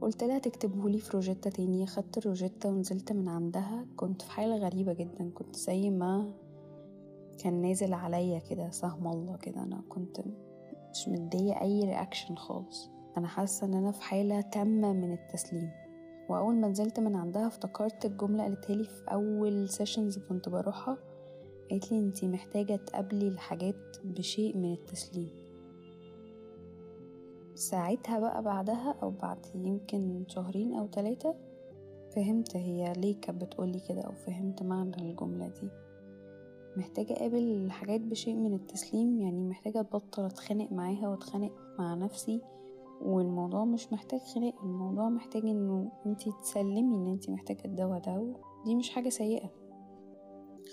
قلت 0.00 0.24
لها 0.24 0.38
تكتبهولي 0.38 0.98
في 0.98 1.10
روجيتا 1.16 1.50
تاني. 1.50 1.86
خدت 1.86 2.18
الروجيتا 2.18 2.68
ونزلت 2.68 3.12
من 3.12 3.28
عندها. 3.28 3.86
كنت 3.96 4.22
في 4.22 4.30
حالة 4.30 4.56
غريبة 4.56 4.92
جدا. 4.92 5.30
كنت 5.34 5.56
زي 5.56 5.90
ما 5.90 6.34
كان 7.38 7.60
نازل 7.60 7.92
عليا 7.94 8.38
كده 8.38 8.70
سهم 8.70 9.06
الله 9.06 9.36
كده. 9.36 9.62
أنا 9.62 9.82
كنت 9.88 10.20
مش 10.90 11.08
مدية 11.08 11.60
أي 11.60 11.84
reaction 11.84 12.36
خالص. 12.36 12.90
أنا 13.16 13.28
حاسة 13.28 13.66
إن 13.66 13.74
أنا 13.74 13.92
في 13.92 14.02
حالة 14.02 14.40
تامة 14.40 14.92
من 14.92 15.12
التسليم. 15.12 15.81
وأول 16.32 16.54
ما 16.54 16.68
نزلت 16.68 17.00
من 17.00 17.16
عندها 17.16 17.46
افتكرت 17.46 18.04
الجملة 18.04 18.42
قالتها 18.42 18.76
لي 18.76 18.84
في 18.84 19.02
أول 19.12 19.68
sessions 19.68 20.18
كنت 20.18 20.48
بروحها. 20.48 20.98
قالت 21.70 21.92
لي 21.92 21.98
أنتي 21.98 22.28
محتاجة 22.28 22.76
تقابلي 22.76 23.28
الحاجات 23.28 23.96
بشيء 24.04 24.56
من 24.56 24.72
التسليم. 24.72 25.30
ساعتها 27.54 28.18
بقى 28.18 28.42
بعدها 28.42 28.94
أو 29.02 29.10
بعد 29.10 29.46
يمكن 29.54 30.24
شهرين 30.28 30.74
أو 30.74 30.88
ثلاثة 30.88 31.34
فهمت 32.14 32.56
هي 32.56 32.92
ليه 32.92 33.20
كانت 33.20 33.44
بتقولي 33.44 33.80
كده 33.88 34.00
أو 34.00 34.12
فهمت 34.12 34.62
معنى 34.62 34.96
الجملة 35.10 35.48
دي. 35.48 35.68
محتاجة 36.76 37.12
أقابل 37.12 37.64
الحاجات 37.64 38.00
بشيء 38.00 38.34
من 38.34 38.54
التسليم 38.54 39.20
يعني 39.20 39.48
محتاجة 39.48 39.80
أبطل 39.80 40.24
أتخانق 40.24 40.72
معاها 40.72 41.08
وأتخانق 41.08 41.52
مع 41.78 41.94
نفسي. 41.94 42.40
والموضوع 43.02 43.64
مش 43.64 43.92
محتاج 43.92 44.20
خناق 44.20 44.54
الموضوع 44.62 45.08
محتاج 45.08 45.46
إنه 45.46 45.92
انتي 46.06 46.32
تسلمي 46.42 46.80
إن 46.80 47.06
انتي 47.06 47.30
محتاجة 47.32 47.64
الدواء 47.64 47.98
ده 48.00 48.34
دي 48.64 48.74
مش 48.74 48.90
حاجة 48.90 49.08
سيئة. 49.08 49.50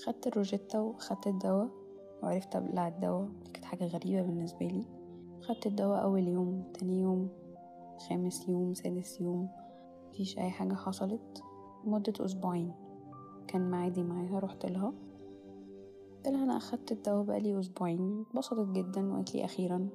خدت 0.05 0.27
الروجيتا 0.27 0.79
وخدت 0.79 1.27
الدواء 1.27 1.69
وعرفت 2.23 2.55
أبلع 2.55 2.87
الدواء 2.87 3.29
دي 3.45 3.51
كانت 3.51 3.65
حاجة 3.65 3.87
غريبة 3.87 4.21
بالنسبة 4.21 4.65
لي. 4.65 4.85
خدت 5.41 5.67
الدواء 5.67 6.03
أول 6.03 6.27
يوم 6.27 6.63
تاني 6.73 7.01
يوم 7.01 7.29
خامس 8.09 8.49
يوم 8.49 8.73
سادس 8.73 9.21
يوم 9.21 9.49
مفيش 10.09 10.37
أي 10.39 10.49
حاجة 10.49 10.73
حصلت. 10.73 11.43
مدة 11.85 12.25
أسبوعين 12.25 12.73
كان 13.47 13.69
معادي 13.69 14.03
معاها 14.03 14.39
رحت 14.39 14.65
لها. 14.65 14.93
قلت 16.17 16.27
لها 16.27 16.43
أنا 16.43 16.57
أخدت 16.57 16.91
الدواء 16.91 17.23
بقالي 17.23 17.59
أسبوعين 17.59 18.25
اتبسطت 18.29 18.69
جدا 18.69 19.11
وقالت 19.11 19.35
لي 19.35 19.45
أخيرا. 19.45 19.89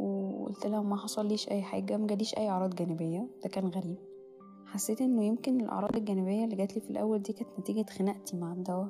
وقلت 0.00 0.66
لها 0.66 0.82
ما 0.82 0.96
حصليش 0.96 1.48
أي 1.50 1.62
حاجة 1.62 1.96
مجاليش 1.96 2.34
أي 2.38 2.48
أعراض 2.48 2.74
جانبية. 2.74 3.28
ده 3.42 3.48
كان 3.48 3.66
غريب. 3.66 3.96
حسيت 4.66 5.00
إنه 5.00 5.24
يمكن 5.24 5.60
الأعراض 5.60 5.96
الجانبية 5.96 6.44
اللي 6.44 6.56
جاتلي 6.56 6.80
في 6.80 6.90
الأول 6.90 7.22
دي 7.22 7.32
كانت 7.32 7.58
نتيجة 7.58 7.86
خناقتي 7.90 8.36
مع 8.36 8.52
الدواء 8.52 8.88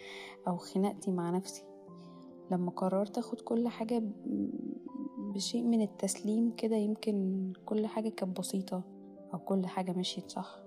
أو 0.48 0.56
خناقتي 0.56 1.10
مع 1.10 1.30
نفسي. 1.30 1.64
لما 2.50 2.70
قررت 2.70 3.18
آخد 3.18 3.40
كل 3.40 3.68
حاجة 3.68 4.02
بشيء 5.34 5.62
من 5.62 5.82
التسليم 5.82 6.50
كده 6.56 6.76
يمكن 6.76 7.52
كل 7.66 7.86
حاجة 7.86 8.08
كانت 8.08 8.38
بسيطة 8.38 8.82
أو 9.34 9.38
كل 9.38 9.66
حاجة 9.66 9.92
مشيت 9.92 10.30
صح. 10.30 10.58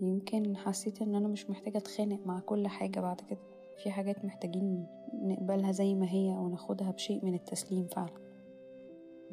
يمكن 0.00 0.56
حسيت 0.56 1.02
إن 1.02 1.14
أنا 1.14 1.28
مش 1.28 1.50
محتاجة 1.50 1.78
أتخانق 1.78 2.26
مع 2.26 2.40
كل 2.40 2.68
حاجة 2.68 3.00
بعد 3.00 3.20
كده. 3.20 3.38
في 3.82 3.90
حاجات 3.90 4.24
محتاجين 4.24 4.86
نقبلها 5.22 5.72
زي 5.72 5.94
ما 5.94 6.10
هي 6.10 6.36
أو 6.36 6.48
ناخدها 6.48 6.90
بشيء 6.90 7.24
من 7.24 7.34
التسليم 7.34 7.86
فعلا. 7.86 8.29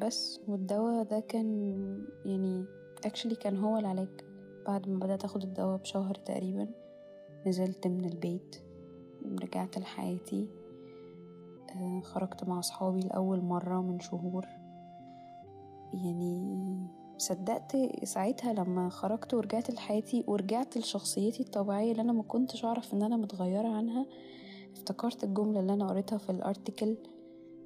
بس 0.00 0.40
والدواء 0.48 1.04
ده 1.04 1.20
كان 1.20 1.48
يعني 2.24 2.64
اكشلي 3.04 3.34
كان 3.34 3.56
هو 3.56 3.78
العلاج. 3.78 4.08
بعد 4.66 4.88
ما 4.88 4.98
بدأت 4.98 5.24
آخد 5.24 5.42
الدواء 5.42 5.76
بشهر 5.76 6.14
تقريبا 6.14 6.68
نزلت 7.46 7.86
من 7.86 8.04
البيت 8.04 8.56
رجعت 9.42 9.78
لحياتي. 9.78 10.48
خرجت 12.02 12.44
مع 12.44 12.58
أصحابي 12.58 13.00
لأول 13.00 13.40
مرة 13.40 13.80
من 13.82 14.00
شهور. 14.00 14.46
يعني 15.94 16.58
صدقت 17.18 17.76
ساعتها 18.04 18.52
لما 18.52 18.88
خرجت 18.88 19.34
ورجعت 19.34 19.70
لحياتي 19.70 20.24
ورجعت 20.26 20.78
لشخصيتي 20.78 21.42
الطبيعية 21.42 21.90
اللي 21.90 22.02
أنا 22.02 22.12
ما 22.12 22.22
كنتش 22.22 22.64
أعرف 22.64 22.94
إن 22.94 23.02
أنا 23.02 23.16
متغيرة 23.16 23.68
عنها 23.68 24.06
افتكرت 24.72 25.24
الجملة 25.24 25.60
اللي 25.60 25.72
أنا 25.72 25.88
قريتها 25.88 26.18
في 26.18 26.30
الارتكل 26.30 26.96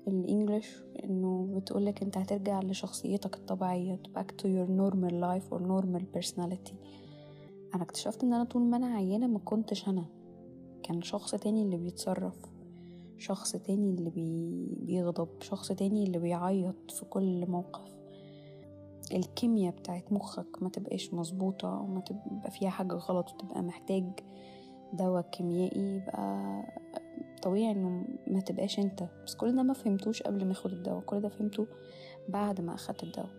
الإنجليش 0.08 0.82
إنه 1.04 1.48
بتقولك 1.56 2.02
أنت 2.02 2.18
هترجع 2.18 2.60
لشخصيتك 2.60 3.34
الطبيعية 3.36 4.02
back 4.18 4.26
to 4.42 4.44
your 4.44 4.68
normal 4.68 5.12
life 5.12 5.54
or 5.56 5.60
normal 5.62 6.02
personality. 6.18 6.74
أنا 7.74 7.82
اكتشفت 7.82 8.24
إن 8.24 8.32
أنا 8.32 8.44
طول 8.44 8.62
ما 8.62 8.76
أنا 8.76 8.86
عيانة 8.86 9.26
ما 9.26 9.38
كنتش 9.38 9.88
أنا. 9.88 10.04
كان 10.82 11.02
شخص 11.02 11.30
تاني 11.34 11.62
اللي 11.62 11.76
بيتصرف 11.76 12.36
شخص 13.18 13.52
تاني 13.52 13.90
اللي 13.90 14.10
بي... 14.10 14.66
بيغضب 14.80 15.28
شخص 15.40 15.68
تاني 15.72 16.04
اللي 16.04 16.18
بيعيط 16.18 16.90
في 16.90 17.04
كل 17.04 17.50
موقف. 17.50 17.92
الكيمياء 19.14 19.74
بتاعت 19.74 20.12
مخك 20.12 20.62
ما 20.62 20.68
تبقاش 20.68 21.14
مظبوطة 21.14 21.68
وما 21.80 22.00
تبقى 22.00 22.50
فيها 22.50 22.70
حاجة 22.70 22.94
غلط 22.94 23.30
وتبقى 23.32 23.62
محتاج 23.62 24.04
دواء 24.92 25.22
كيميائي 25.22 25.96
يبقى 25.96 26.62
طبيعي 27.42 27.70
انه 27.72 28.04
ما 28.26 28.40
تبقاش 28.40 28.78
انت. 28.78 29.04
بس 29.26 29.34
كل 29.34 29.56
ده 29.56 29.62
ما 29.62 29.72
فهمتوش 29.72 30.22
قبل 30.22 30.44
ما 30.44 30.52
اخد 30.52 30.72
الدواء. 30.72 31.00
كل 31.00 31.20
ده 31.20 31.28
فهمته 31.28 31.66
بعد 32.28 32.60
ما 32.60 32.74
أخدت 32.74 33.02
الدواء. 33.02 33.30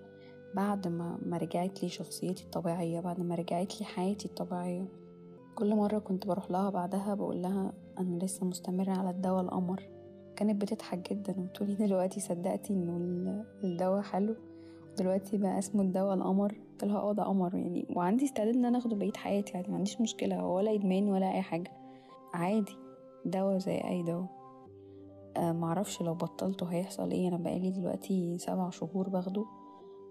بعد 0.56 0.88
ما 0.88 1.20
ما 1.26 1.38
رجعت 1.38 1.84
لي 1.84 1.90
شخصيتي 1.90 2.44
الطبيعية 2.44 3.00
بعد 3.00 3.20
ما 3.22 3.36
رجعت 3.36 3.80
لي 3.80 3.86
حياتي 3.86 4.26
الطبيعية. 4.26 4.86
كل 5.56 5.76
مرة 5.76 6.00
كنت 6.00 6.28
بروح 6.28 6.52
لها 6.52 6.70
بعدها 6.70 7.14
بقول 7.16 7.42
لها 7.42 7.74
أنا 8.00 8.24
لسه 8.24 8.46
مستمرة 8.46 8.92
على 8.92 9.10
الدواء 9.10 9.42
القمر. 9.42 9.84
كانت 10.36 10.62
بتضحك 10.62 11.14
جدا 11.14 11.36
وتقولي 11.40 11.76
دلوقتي 11.86 12.20
صدقتي 12.20 12.74
إنه 12.74 13.46
الدواء 13.64 14.02
حلو. 14.02 14.36
دلوقتي 14.98 15.38
بقى 15.38 15.60
اسمه 15.60 15.82
الدواء 15.82 16.14
القمر. 16.14 16.54
قلت 16.72 16.84
لها 16.84 16.98
آه 16.98 17.14
ده 17.14 17.24
قمر 17.24 17.56
يعني. 17.56 17.88
وعندي 17.90 18.26
استعداد 18.26 18.56
إن 18.56 18.66
أنا 18.66 18.78
آخده 18.78 18.96
بقية 18.96 19.14
حياتي 19.16 19.54
يعني. 19.54 19.68
ما 19.68 19.76
عنديش 19.76 20.02
مشكلة. 20.02 20.46
ولا 20.46 20.74
إدمان 20.74 21.10
ولا 21.10 21.34
أي 21.34 21.42
حاجة. 21.42 21.72
عادي. 22.34 22.83
دواء 23.26 23.58
زي 23.58 23.78
أي 23.78 24.04
دواء. 24.04 24.28
آه 25.38 25.52
معرفش 25.52 26.02
لو 26.02 26.14
بطلته 26.14 26.66
هيحصل 26.66 27.12
إيه. 27.12 27.28
أنا 27.28 27.38
بقالي 27.38 27.72
دلوقتي 27.72 28.38
سبع 28.38 28.70
شهور 28.70 29.10
باخده. 29.10 29.46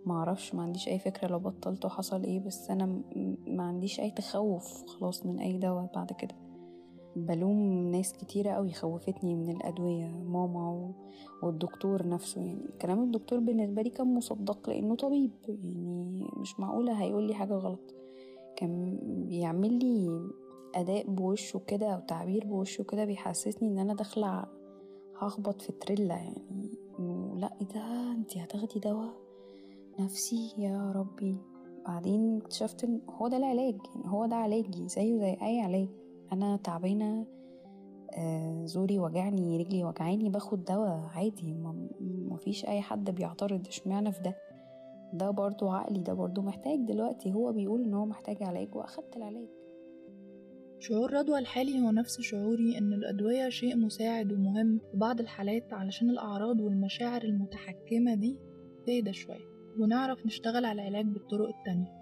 معرفش 0.06 0.54
ما 0.54 0.62
عنديش 0.62 0.88
أي 0.88 0.98
فكرة 0.98 1.28
لو 1.28 1.38
بطلته 1.38 1.88
حصل 1.88 2.22
إيه. 2.22 2.40
بس 2.40 2.70
أنا 2.70 3.02
ما 3.46 3.62
عنديش 3.62 4.00
أي 4.00 4.10
تخوف 4.10 4.84
خلاص 4.86 5.26
من 5.26 5.38
أي 5.38 5.58
دواء 5.58 5.90
بعد 5.94 6.12
كده. 6.12 6.34
بلوم 7.16 7.90
ناس 7.90 8.12
كتيرة 8.12 8.50
أوي 8.50 8.72
خوفتني 8.72 9.34
من 9.34 9.50
الأدوية 9.50 10.06
ماما 10.06 10.70
و... 10.70 10.90
والدكتور 11.42 12.08
نفسه. 12.08 12.40
يعني 12.40 12.68
كلام 12.82 13.02
الدكتور 13.02 13.38
بالنسبة 13.38 13.82
لي 13.82 13.90
كان 13.90 14.14
مصدق 14.14 14.70
لأنه 14.70 14.94
طبيب. 14.94 15.30
يعني 15.48 16.30
مش 16.36 16.60
معقولة 16.60 16.92
هيقول 17.02 17.22
لي 17.26 17.34
حاجة 17.34 17.54
غلط. 17.54 17.94
كان 18.56 18.98
بيعمل 19.28 19.78
لي 19.78 20.20
أداء 20.74 21.10
بوشه 21.10 21.58
كده 21.66 21.86
أو 21.86 22.00
تعبير 22.00 22.44
بوشه 22.46 22.84
كده 22.84 23.04
بيحسسني 23.04 23.68
إن 23.68 23.78
أنا 23.78 23.94
داخلة 23.94 24.44
هخبط 25.18 25.62
في 25.62 25.72
تريلا 25.72 26.14
يعني. 26.14 26.70
لأ 27.36 27.52
إيه 27.60 27.66
ده؟ 27.66 28.12
انتي 28.12 28.40
هتاخدي 28.40 28.80
دواء؟ 28.80 29.12
نفسي 30.00 30.54
يا 30.58 30.92
ربي. 30.92 31.36
بعدين 31.86 32.36
اكتشفت 32.36 32.84
إن 32.84 33.00
هو 33.10 33.28
ده 33.28 33.36
العلاج 33.36 33.76
يعني 33.94 34.08
هو 34.08 34.26
ده 34.26 34.36
علاجي 34.36 34.88
زيه 34.88 35.18
زي 35.18 35.36
أي 35.42 35.60
علاج. 35.60 35.88
أنا 36.32 36.56
تعبانة 36.56 37.26
آه 38.10 38.64
زوري 38.64 38.98
وجعني 38.98 39.58
رجلي 39.58 39.84
وجعاني 39.84 40.28
باخد 40.28 40.64
دواء 40.64 41.10
عادي. 41.14 41.54
مفيش 42.00 42.66
أي 42.66 42.80
حد 42.80 43.10
بيعترض 43.10 43.66
إشمعنى 43.68 44.12
في 44.12 44.22
ده؟ 44.22 44.36
ده 45.12 45.30
برضو 45.30 45.68
عقلي 45.68 46.00
ده 46.00 46.12
برضو 46.12 46.42
محتاج 46.42 46.78
دلوقتي. 46.80 47.32
هو 47.32 47.52
بيقول 47.52 47.84
إن 47.84 47.94
هو 47.94 48.06
محتاج 48.06 48.42
علاج 48.42 48.74
وأخدت 48.74 49.16
العلاج. 49.16 49.48
شعور 50.88 51.12
رضوى 51.12 51.38
الحالي 51.38 51.80
هو 51.80 51.90
نفس 51.90 52.20
شعوري 52.20 52.78
إن 52.78 52.92
الأدوية 52.92 53.48
شيء 53.48 53.76
مساعد 53.76 54.32
ومهم. 54.32 54.78
في 54.78 54.96
بعض 54.96 55.20
الحالات 55.20 55.72
علشان 55.72 56.10
الأعراض 56.10 56.60
والمشاعر 56.60 57.22
المتحكمة 57.22 58.14
دي 58.14 58.38
تهدى 58.86 59.12
شوية 59.12 59.44
ونعرف 59.78 60.26
نشتغل 60.26 60.64
على 60.64 60.82
العلاج 60.82 61.06
بالطرق 61.06 61.48
التانية. 61.48 61.92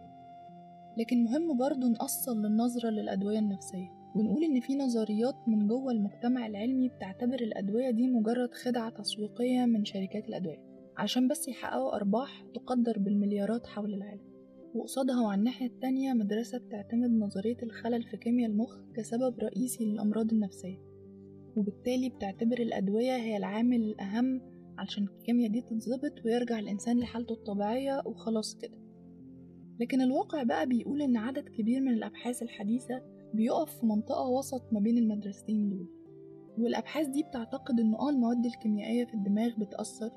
لكن 0.98 1.24
مهم 1.24 1.58
برضو 1.58 1.88
نأصل 1.88 2.42
للنظرة 2.42 2.90
للأدوية 2.90 3.38
النفسية. 3.38 3.88
ونقول 4.16 4.44
إن 4.44 4.60
في 4.60 4.76
نظريات 4.76 5.34
من 5.48 5.66
جوه 5.66 5.92
المجتمع 5.92 6.46
العلمي 6.46 6.88
بتعتبر 6.88 7.40
الأدوية 7.40 7.90
دي 7.90 8.06
مجرد 8.06 8.54
خدعة 8.54 8.90
تسويقية 8.90 9.64
من 9.64 9.84
شركات 9.84 10.28
الأدوية 10.28 10.62
عشان 10.96 11.28
بس 11.28 11.48
يحققوا 11.48 11.96
أرباح 11.96 12.44
تقدر 12.54 12.98
بالمليارات 12.98 13.66
حول 13.66 13.94
العالم. 13.94 14.29
وقصادها 14.74 15.20
وعلى 15.20 15.38
الناحية 15.38 15.66
التانية 15.66 16.12
مدرسة 16.12 16.59
بتعتمد 16.59 17.11
نظرية 17.11 17.56
الخلل 17.62 18.02
في 18.02 18.16
كيمياء 18.16 18.50
المخ 18.50 18.78
كسبب 18.94 19.38
رئيسي 19.40 19.85
للأمراض 19.85 20.33
النفسية 20.33 20.78
وبالتالي 21.56 22.09
بتعتبر 22.09 22.59
الأدوية 22.59 23.16
هي 23.16 23.37
العامل 23.37 23.83
الأهم 23.83 24.40
علشان 24.78 25.04
الكيمياء 25.04 25.50
دي 25.50 25.61
تتظبط 25.61 26.24
ويرجع 26.24 26.59
الإنسان 26.59 26.98
لحالته 27.00 27.33
الطبيعية 27.33 28.02
وخلاص 28.06 28.56
كده. 28.56 28.78
لكن 29.80 30.00
الواقع 30.00 30.42
بقى 30.42 30.66
بيقول 30.66 31.02
إن 31.02 31.16
عدد 31.16 31.48
كبير 31.48 31.80
من 31.80 31.92
الأبحاث 31.92 32.42
الحديثة 32.42 33.02
بيقف 33.35 33.80
في 33.80 33.87
منطقة 33.87 34.28
وسط 34.28 34.72
ما 34.72 34.80
بين 34.80 34.98
المدرستين 34.98 35.68
دول 35.68 35.88
والأبحاث 36.59 37.06
دي 37.09 37.22
بتعتقد 37.22 37.80
إن 37.80 37.94
آه 37.94 38.11
المواد 38.11 38.46
الكيميائية 38.46 39.04
في 39.04 39.14
الدماغ 39.14 39.50
بتأثر 39.59 40.11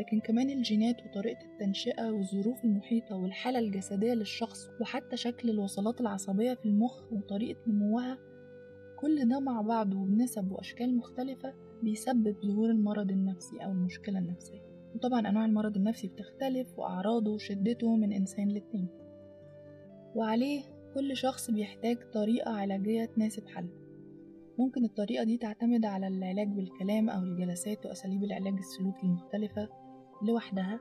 لكن 0.00 0.20
كمان 0.20 0.50
الجينات 0.50 0.96
وطريقة 1.06 1.44
التنشئة 1.44 2.10
والظروف 2.10 2.64
المحيطة 2.64 3.16
والحالة 3.16 3.58
الجسدية 3.58 4.12
للشخص 4.12 4.68
وحتى 4.80 5.16
شكل 5.16 5.50
الوصلات 5.50 6.00
العصبية 6.00 6.54
في 6.54 6.64
المخ 6.66 7.12
وطريقة 7.12 7.60
نموها 7.66 8.18
كل 9.00 9.28
ده 9.28 9.40
مع 9.40 9.60
بعضه 9.60 9.98
وبنسب 9.98 10.52
وأشكال 10.52 10.96
مختلفة 10.96 11.54
بيسبب 11.82 12.36
ظهور 12.46 12.70
المرض 12.70 13.10
النفسي 13.10 13.56
أو 13.64 13.70
المشكلة 13.70 14.18
النفسية. 14.18 14.60
وطبعا 14.94 15.28
أنواع 15.28 15.44
المرض 15.44 15.76
النفسي 15.76 16.08
بتختلف 16.08 16.78
وأعراضه 16.78 17.30
وشدته 17.30 17.96
من 17.96 18.12
إنسان 18.12 18.48
للتاني. 18.48 18.88
وعليه 20.14 20.62
كل 20.94 21.16
شخص 21.16 21.50
بيحتاج 21.50 21.96
طريقة 22.12 22.50
علاجية 22.50 23.04
تناسب 23.04 23.46
حالته. 23.46 23.80
ممكن 24.58 24.84
الطريقة 24.84 25.24
دي 25.24 25.38
تعتمد 25.38 25.84
على 25.84 26.08
العلاج 26.08 26.48
بالكلام 26.48 27.10
أو 27.10 27.22
الجلسات 27.22 27.86
وأساليب 27.86 28.24
العلاج 28.24 28.54
السلوكي 28.58 29.02
المختلفة 29.02 29.68
لوحدها 30.22 30.80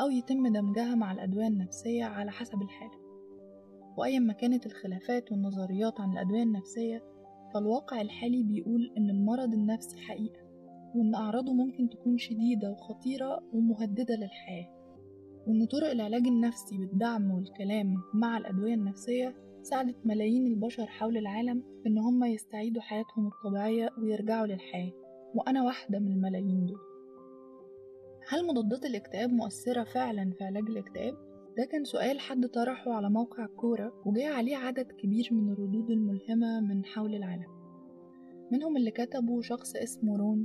أو 0.00 0.10
يتم 0.10 0.52
دمجها 0.52 0.94
مع 0.94 1.12
الأدوية 1.12 1.46
النفسية 1.46 2.04
على 2.04 2.30
حسب 2.30 2.62
الحالة. 2.62 3.00
وأيا 3.98 4.18
ما 4.18 4.32
كانت 4.32 4.66
الخلافات 4.66 5.32
والنظريات 5.32 6.00
عن 6.00 6.12
الأدوية 6.12 6.42
النفسية 6.42 7.04
فالواقع 7.54 8.00
الحالي 8.00 8.42
بيقول 8.42 8.92
إن 8.98 9.10
المرض 9.10 9.54
النفسي 9.54 9.96
حقيقة 9.96 10.40
وإن 10.94 11.14
أعراضه 11.14 11.52
ممكن 11.52 11.88
تكون 11.88 12.18
شديدة 12.18 12.70
وخطيرة 12.70 13.42
ومهددة 13.52 14.14
للحياة. 14.14 14.68
وإن 15.46 15.66
طرق 15.66 15.90
العلاج 15.90 16.26
النفسي 16.26 16.78
بالدعم 16.78 17.30
والكلام 17.30 17.94
مع 18.14 18.38
الأدوية 18.38 18.74
النفسية 18.74 19.36
ساعدت 19.62 19.96
ملايين 20.04 20.46
البشر 20.46 20.86
حول 20.86 21.16
العالم 21.16 21.62
إن 21.86 21.98
هم 21.98 22.24
يستعيدوا 22.24 22.82
حياتهم 22.82 23.26
الطبيعية 23.26 23.90
ويرجعوا 23.98 24.46
للحياة. 24.46 24.92
وأنا 25.34 25.64
واحدة 25.64 25.98
من 25.98 26.12
الملايين 26.12 26.66
دول. 26.66 26.89
هل 28.28 28.46
مضادات 28.46 28.84
الاكتئاب 28.84 29.30
مؤثرة 29.30 29.84
فعلا 29.84 30.30
في 30.38 30.44
علاج 30.44 30.64
الاكتئاب؟ 30.68 31.14
ده 31.58 31.64
كان 31.64 31.84
سؤال 31.84 32.20
حد 32.20 32.46
طرحه 32.46 32.92
على 32.92 33.10
موقع 33.10 33.46
كورة 33.46 33.92
وجاء 34.06 34.32
عليه 34.32 34.56
عدد 34.56 34.92
كبير 34.92 35.28
من 35.32 35.52
الردود 35.52 35.90
الملهمة 35.90 36.60
من 36.60 36.84
حول 36.84 37.14
العالم 37.14 37.60
منهم 38.52 38.76
اللي 38.76 38.90
كتبوا 38.90 39.42
شخص 39.42 39.76
اسمه 39.76 40.16
رون 40.16 40.44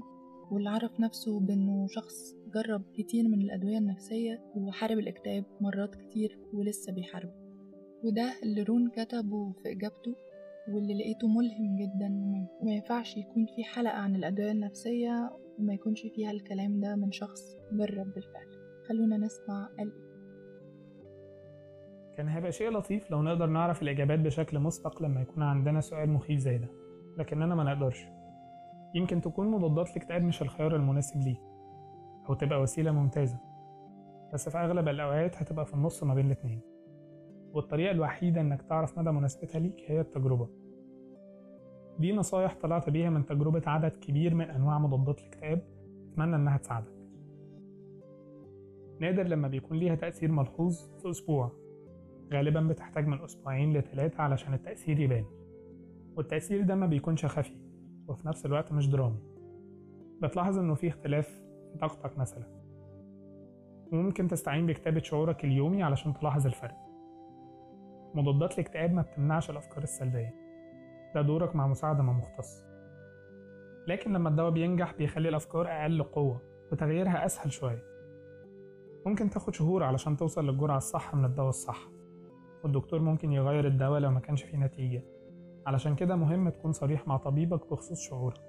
واللي 0.51 0.69
عرف 0.69 0.99
نفسه 0.99 1.39
بأنه 1.39 1.87
شخص 1.87 2.35
جرب 2.53 2.83
كتير 2.93 3.27
من 3.27 3.41
الأدوية 3.41 3.77
النفسية 3.77 4.43
وحارب 4.55 4.99
الاكتئاب 4.99 5.45
مرات 5.61 5.95
كتير 5.95 6.39
ولسه 6.53 6.93
بيحاربه 6.93 7.33
وده 8.03 8.33
اللي 8.43 8.63
رون 8.63 8.89
كتبه 8.89 9.53
في 9.63 9.71
إجابته 9.71 10.15
واللي 10.69 10.93
لقيته 10.93 11.27
ملهم 11.27 11.75
جدا 11.75 12.07
وما 12.61 12.73
ينفعش 12.73 13.17
يكون 13.17 13.45
في 13.55 13.63
حلقة 13.63 13.97
عن 13.97 14.15
الأدوية 14.15 14.51
النفسية 14.51 15.29
وما 15.59 15.73
يكونش 15.73 16.01
فيها 16.01 16.31
الكلام 16.31 16.79
ده 16.79 16.95
من 16.95 17.11
شخص 17.11 17.41
جرب 17.71 18.13
بالفعل. 18.13 18.47
خلونا 18.89 19.17
نسمع 19.17 19.69
قال 19.77 19.91
كان 22.17 22.27
هيبقى 22.27 22.51
شيء 22.51 22.69
لطيف 22.69 23.11
لو 23.11 23.21
نقدر 23.21 23.45
نعرف 23.45 23.81
الإجابات 23.81 24.19
بشكل 24.19 24.59
مسبق 24.59 25.03
لما 25.03 25.21
يكون 25.21 25.43
عندنا 25.43 25.81
سؤال 25.81 26.09
مخيف 26.09 26.39
زي 26.39 26.57
ده. 26.57 26.67
لكننا 27.17 27.55
ما 27.55 27.63
نقدرش. 27.63 28.05
يمكن 28.95 29.21
تكون 29.21 29.47
مضادات 29.47 29.89
الاكتئاب 29.89 30.21
مش 30.23 30.41
الخيار 30.41 30.75
المناسب 30.75 31.21
ليك 31.21 31.41
أو 32.29 32.33
تبقى 32.33 32.61
وسيلة 32.61 32.91
ممتازة. 32.91 33.39
بس 34.33 34.49
في 34.49 34.57
أغلب 34.57 34.87
الأوقات 34.87 35.35
هتبقى 35.37 35.65
في 35.65 35.73
النص 35.73 36.03
ما 36.03 36.13
بين 36.13 36.25
الاتنين. 36.25 36.61
والطريقة 37.53 37.91
الوحيدة 37.91 38.41
إنك 38.41 38.61
تعرف 38.61 38.97
مدى 38.99 39.11
مناسبتها 39.11 39.59
ليك 39.59 39.91
هي 39.91 40.01
التجربة. 40.01 40.49
دي 41.99 42.13
نصايح 42.13 42.55
طلعت 42.61 42.89
بيها 42.89 43.09
من 43.09 43.25
تجربة 43.25 43.61
عدد 43.65 43.95
كبير 43.95 44.35
من 44.35 44.49
أنواع 44.49 44.79
مضادات 44.79 45.19
الاكتئاب 45.19 45.61
أتمنى 46.11 46.35
إنها 46.35 46.57
تساعدك. 46.57 46.95
نادر 48.99 49.23
لما 49.23 49.47
بيكون 49.47 49.77
ليها 49.77 49.95
تأثير 49.95 50.31
ملحوظ 50.31 50.79
في 51.01 51.09
أسبوع. 51.09 51.51
غالبا 52.33 52.61
بتحتاج 52.61 53.07
من 53.07 53.21
أسبوعين 53.21 53.73
لتلاتة 53.73 54.21
علشان 54.21 54.53
التأثير 54.53 54.99
يبان. 54.99 55.25
والتأثير 56.15 56.61
ده 56.61 56.75
ما 56.75 56.85
بيكونش 56.85 57.25
خفي 57.25 57.55
وفي 58.07 58.27
نفس 58.27 58.45
الوقت 58.45 58.71
مش 58.71 58.89
درامي. 58.89 59.19
بتلاحظ 60.21 60.59
إنه 60.59 60.73
في 60.73 60.87
اختلاف 60.87 61.27
في 61.71 61.77
طاقتك 61.77 62.17
مثلا. 62.17 62.43
وممكن 63.91 64.27
تستعين 64.27 64.65
بكتابة 64.65 64.99
شعورك 64.99 65.45
اليومي 65.45 65.83
علشان 65.83 66.13
تلاحظ 66.13 66.45
الفرق. 66.45 66.77
مضادات 68.13 68.53
الاكتئاب 68.53 68.93
ما 68.93 69.01
بتمنعش 69.01 69.49
الأفكار 69.49 69.83
السلبية. 69.83 70.44
ده 71.15 71.21
دورك 71.21 71.55
مع 71.55 71.67
مساعدة 71.67 72.03
من 72.03 72.13
مختص. 72.13 72.63
لكن 73.87 74.13
لما 74.13 74.29
الدواء 74.29 74.49
بينجح 74.49 74.93
بيخلي 74.93 75.29
الأفكار 75.29 75.67
أقل 75.67 76.03
قوة 76.03 76.41
وتغييرها 76.71 77.25
أسهل 77.25 77.51
شوية. 77.51 77.83
ممكن 79.05 79.29
تاخد 79.29 79.53
شهور 79.53 79.83
علشان 79.83 80.17
توصل 80.17 80.45
للجرعة 80.47 80.77
الصح 80.77 81.15
من 81.15 81.25
الدواء 81.25 81.49
الصح. 81.49 81.87
والدكتور 82.63 82.99
ممكن 82.99 83.31
يغير 83.31 83.67
الدواء 83.67 83.99
لو 83.99 84.11
ما 84.11 84.19
كانش 84.19 84.43
فيه 84.43 84.57
نتيجة. 84.57 85.03
علشان 85.67 85.95
كده 85.95 86.15
مهم 86.15 86.49
تكون 86.49 86.71
صريح 86.71 87.07
مع 87.07 87.17
طبيبك 87.17 87.71
بخصوص 87.71 87.99
شعورك. 87.99 88.41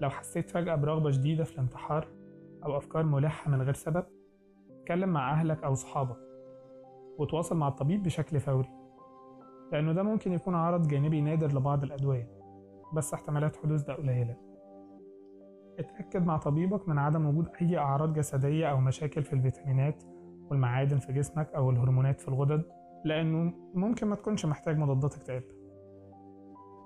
لو 0.00 0.10
حسيت 0.10 0.50
فجأة 0.50 0.74
برغبة 0.74 1.10
شديدة 1.10 1.44
في 1.44 1.52
الانتحار 1.52 2.08
أو 2.64 2.76
أفكار 2.76 3.02
ملحة 3.02 3.50
من 3.50 3.62
غير 3.62 3.74
سبب 3.74 4.04
اتكلم 4.70 5.08
مع 5.08 5.32
أهلك 5.32 5.64
أو 5.64 5.74
صحابك 5.74 6.18
وتواصل 7.18 7.56
مع 7.56 7.68
الطبيب 7.68 8.02
بشكل 8.02 8.40
فوري. 8.40 8.81
لأنه 9.72 9.92
ده 9.92 10.02
ممكن 10.02 10.32
يكون 10.32 10.54
عرض 10.54 10.88
جانبي 10.88 11.20
نادر 11.20 11.52
لبعض 11.52 11.82
الأدوية 11.82 12.28
بس 12.92 13.14
احتمالات 13.14 13.56
حدوث 13.56 13.82
ده 13.82 13.94
قليلة. 13.94 14.36
اتأكد 15.78 16.26
مع 16.26 16.36
طبيبك 16.36 16.88
من 16.88 16.98
عدم 16.98 17.26
وجود 17.26 17.48
أي 17.62 17.78
أعراض 17.78 18.12
جسدية 18.12 18.66
أو 18.70 18.80
مشاكل 18.80 19.22
في 19.22 19.32
الفيتامينات 19.32 20.04
والمعادن 20.50 20.98
في 20.98 21.12
جسمك 21.12 21.48
أو 21.54 21.70
الهرمونات 21.70 22.20
في 22.20 22.28
الغدد 22.28 22.64
لأنه 23.04 23.52
ممكن 23.74 24.06
ما 24.06 24.16
تكونش 24.16 24.46
محتاج 24.46 24.78
مضادات 24.78 25.16
اكتئاب. 25.16 25.42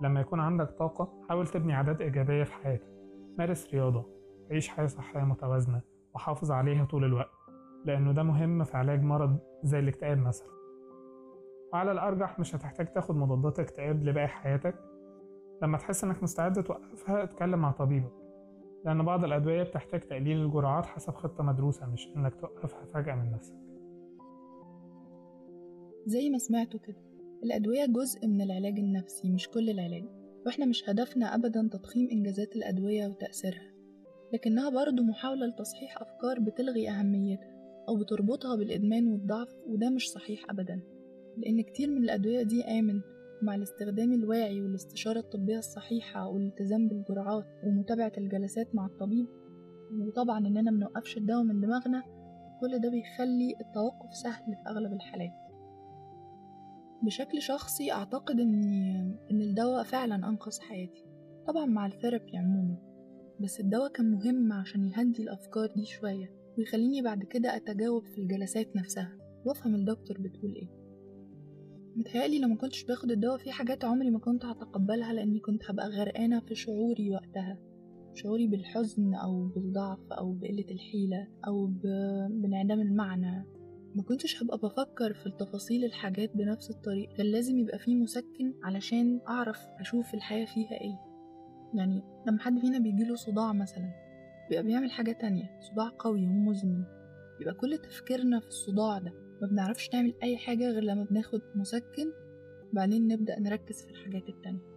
لما 0.02 0.20
يكون 0.20 0.40
عندك 0.40 0.70
طاقة 0.70 1.26
حاول 1.28 1.46
تبني 1.46 1.72
عادات 1.74 2.00
إيجابية 2.00 2.44
في 2.44 2.52
حياتك. 2.54 2.90
مارس 3.38 3.74
رياضة. 3.74 4.06
عيش 4.50 4.68
حياة 4.68 4.86
صحية 4.86 5.20
متوازنة. 5.20 5.80
وحافظ 6.14 6.50
عليها 6.50 6.84
طول 6.84 7.04
الوقت 7.04 7.30
لأنه 7.84 8.12
ده 8.12 8.22
مهم 8.22 8.64
في 8.64 8.76
علاج 8.76 9.02
مرض 9.02 9.38
زي 9.62 9.78
الاكتئاب 9.78 10.18
مثلا. 10.18 10.55
وعلى 11.72 11.92
الأرجح 11.92 12.38
مش 12.38 12.54
هتحتاج 12.54 12.86
تاخد 12.92 13.16
مضادات 13.16 13.60
اكتئاب 13.60 14.04
لباقي 14.04 14.28
حياتك. 14.28 14.74
لما 15.62 15.78
تحس 15.78 16.04
إنك 16.04 16.22
مستعد 16.22 16.64
توقفها 16.64 17.22
اتكلم 17.22 17.58
مع 17.58 17.70
طبيبك. 17.70 18.12
لأن 18.84 19.02
بعض 19.04 19.24
الأدوية 19.24 19.62
بتحتاج 19.62 20.00
تقليل 20.00 20.42
الجرعات 20.44 20.86
حسب 20.86 21.12
خطة 21.14 21.44
مدروسة 21.44 21.86
مش 21.86 22.08
إنك 22.16 22.34
توقفها 22.40 22.84
فجأة 22.94 23.14
من 23.14 23.32
نفسك. 23.32 23.54
زي 26.06 26.30
ما 26.30 26.38
سمعتوا 26.38 26.80
كده 26.80 26.96
الأدوية 27.44 27.86
جزء 27.86 28.26
من 28.26 28.40
العلاج 28.40 28.78
النفسي 28.78 29.30
مش 29.30 29.48
كل 29.48 29.70
العلاج. 29.70 30.04
وإحنا 30.46 30.66
مش 30.66 30.90
هدفنا 30.90 31.34
أبدا 31.34 31.68
تضخيم 31.72 32.08
إنجازات 32.12 32.56
الأدوية 32.56 33.06
وتأثيرها. 33.06 33.72
لكنها 34.32 34.70
برضو 34.70 35.02
محاولة 35.02 35.46
لتصحيح 35.46 36.02
أفكار 36.02 36.40
بتلغي 36.40 36.90
أهميتها 36.90 37.56
أو 37.88 37.96
بتربطها 37.96 38.56
بالإدمان 38.56 39.06
والضعف 39.06 39.48
وده 39.66 39.90
مش 39.90 40.10
صحيح 40.10 40.50
أبدا. 40.50 40.80
لأن 41.36 41.62
كتير 41.62 41.90
من 41.90 42.04
الأدوية 42.04 42.42
دي 42.42 42.64
آمن 42.64 43.00
مع 43.42 43.54
الاستخدام 43.54 44.12
الواعي 44.12 44.62
والاستشارة 44.62 45.18
الطبية 45.18 45.58
الصحيحة 45.58 46.28
والالتزام 46.28 46.88
بالجرعات 46.88 47.44
ومتابعة 47.64 48.12
الجلسات 48.18 48.74
مع 48.74 48.86
الطبيب. 48.86 49.26
وطبعا 49.92 50.38
إننا 50.46 50.70
منوقفش 50.70 51.16
الدواء 51.16 51.42
من 51.42 51.60
دماغنا 51.60 52.02
كل 52.60 52.78
ده 52.80 52.90
بيخلي 52.90 53.54
التوقف 53.60 54.14
سهل 54.14 54.44
في 54.44 54.70
أغلب 54.70 54.92
الحالات. 54.92 55.32
بشكل 57.02 57.42
شخصي 57.42 57.92
أعتقد 57.92 58.40
إن 58.40 58.54
إن 59.30 59.40
الدواء 59.40 59.82
فعلا 59.82 60.14
أنقذ 60.28 60.60
حياتي 60.60 61.04
طبعا 61.46 61.66
مع 61.66 61.86
الثيرابي 61.86 62.36
عموما. 62.36 62.76
بس 63.40 63.60
الدواء 63.60 63.92
كان 63.92 64.10
مهم 64.10 64.52
عشان 64.52 64.84
يهدي 64.84 65.22
الأفكار 65.22 65.66
دي 65.76 65.84
شوية 65.84 66.30
ويخليني 66.58 67.02
بعد 67.02 67.22
كده 67.22 67.56
أتجاوب 67.56 68.04
في 68.06 68.20
الجلسات 68.20 68.76
نفسها. 68.76 69.12
وأفهم 69.44 69.74
الدكتور 69.74 70.16
بتقول 70.20 70.54
إيه. 70.54 70.85
متهيألي 71.96 72.38
لو 72.38 72.48
ما 72.48 72.56
كنتش 72.56 72.84
باخد 72.84 73.10
الدواء 73.10 73.38
في 73.38 73.52
حاجات 73.52 73.84
عمري 73.84 74.10
ما 74.10 74.18
كنت 74.18 74.44
هتقبلها 74.44 75.12
لأني 75.12 75.40
كنت 75.40 75.70
هبقى 75.70 75.88
غرقانة 75.88 76.40
في 76.40 76.54
شعوري 76.54 77.10
وقتها. 77.10 77.58
شعوري 78.14 78.46
بالحزن 78.46 79.14
أو 79.14 79.46
بالضعف 79.48 80.12
أو 80.12 80.32
بقلة 80.32 80.64
الحيلة 80.70 81.28
أو. 81.46 81.66
بانعدام 82.30 82.80
المعنى. 82.80 83.44
ما 83.94 84.02
كنتش 84.02 84.42
هبقى 84.42 84.58
بفكر 84.58 85.14
في 85.14 85.26
التفاصيل 85.26 85.84
الحاجات 85.84 86.36
بنفس 86.36 86.70
الطريقة 86.70 87.14
كان 87.16 87.26
لازم 87.26 87.58
يبقى 87.58 87.78
فيه 87.78 87.94
مسكن 87.94 88.54
علشان 88.62 89.20
أعرف 89.28 89.58
أشوف 89.80 90.14
الحياة 90.14 90.44
فيها 90.46 90.80
إيه. 90.80 90.98
يعني 91.74 92.02
لما 92.26 92.38
حد 92.38 92.58
فينا 92.58 92.78
بيجيله 92.78 93.14
صداع 93.14 93.52
مثلا 93.52 93.90
بيبقى 94.50 94.64
بيعمل 94.64 94.90
حاجة 94.90 95.12
تانية. 95.12 95.60
صداع 95.72 95.90
قوي 95.98 96.26
ومزمن. 96.26 96.84
بيبقى 97.38 97.54
كل 97.54 97.78
تفكيرنا 97.78 98.40
في 98.40 98.46
الصداع 98.46 98.98
ده 98.98 99.12
ما 99.42 99.46
بنعرفش 99.46 99.94
نعمل 99.94 100.14
أي 100.22 100.36
حاجة 100.36 100.70
غير 100.70 100.82
لما 100.82 101.04
بناخد 101.04 101.40
مسكن 101.54 102.12
بعدين 102.72 103.08
نبدأ 103.08 103.40
نركز 103.40 103.82
في 103.84 103.90
الحاجات 103.90 104.28
التانية. 104.28 104.76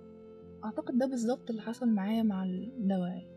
أعتقد 0.66 0.98
ده 0.98 1.06
بالظبط 1.06 1.50
اللي 1.50 1.62
حصل 1.62 1.90
معايا 1.90 2.24
مع 2.24 2.44
الدواء 2.44 3.28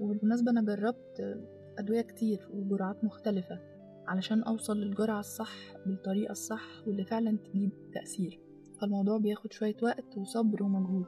وبالمناسبة 0.00 0.50
أنا 0.50 0.62
جربت 0.62 1.38
أدوية 1.78 2.00
كتير 2.02 2.48
وجرعات 2.54 3.04
مختلفة 3.04 3.58
علشان 4.06 4.42
أوصل 4.42 4.76
للجرعة 4.76 5.20
الصح 5.20 5.76
بالطريقة 5.86 6.32
الصح 6.32 6.82
واللي 6.86 7.04
فعلا 7.04 7.38
تجيب 7.44 7.70
تأثير. 7.94 8.40
فالموضوع 8.80 9.18
بياخد 9.18 9.52
شوية 9.52 9.76
وقت 9.82 10.16
وصبر 10.16 10.62
ومجهود. 10.62 11.06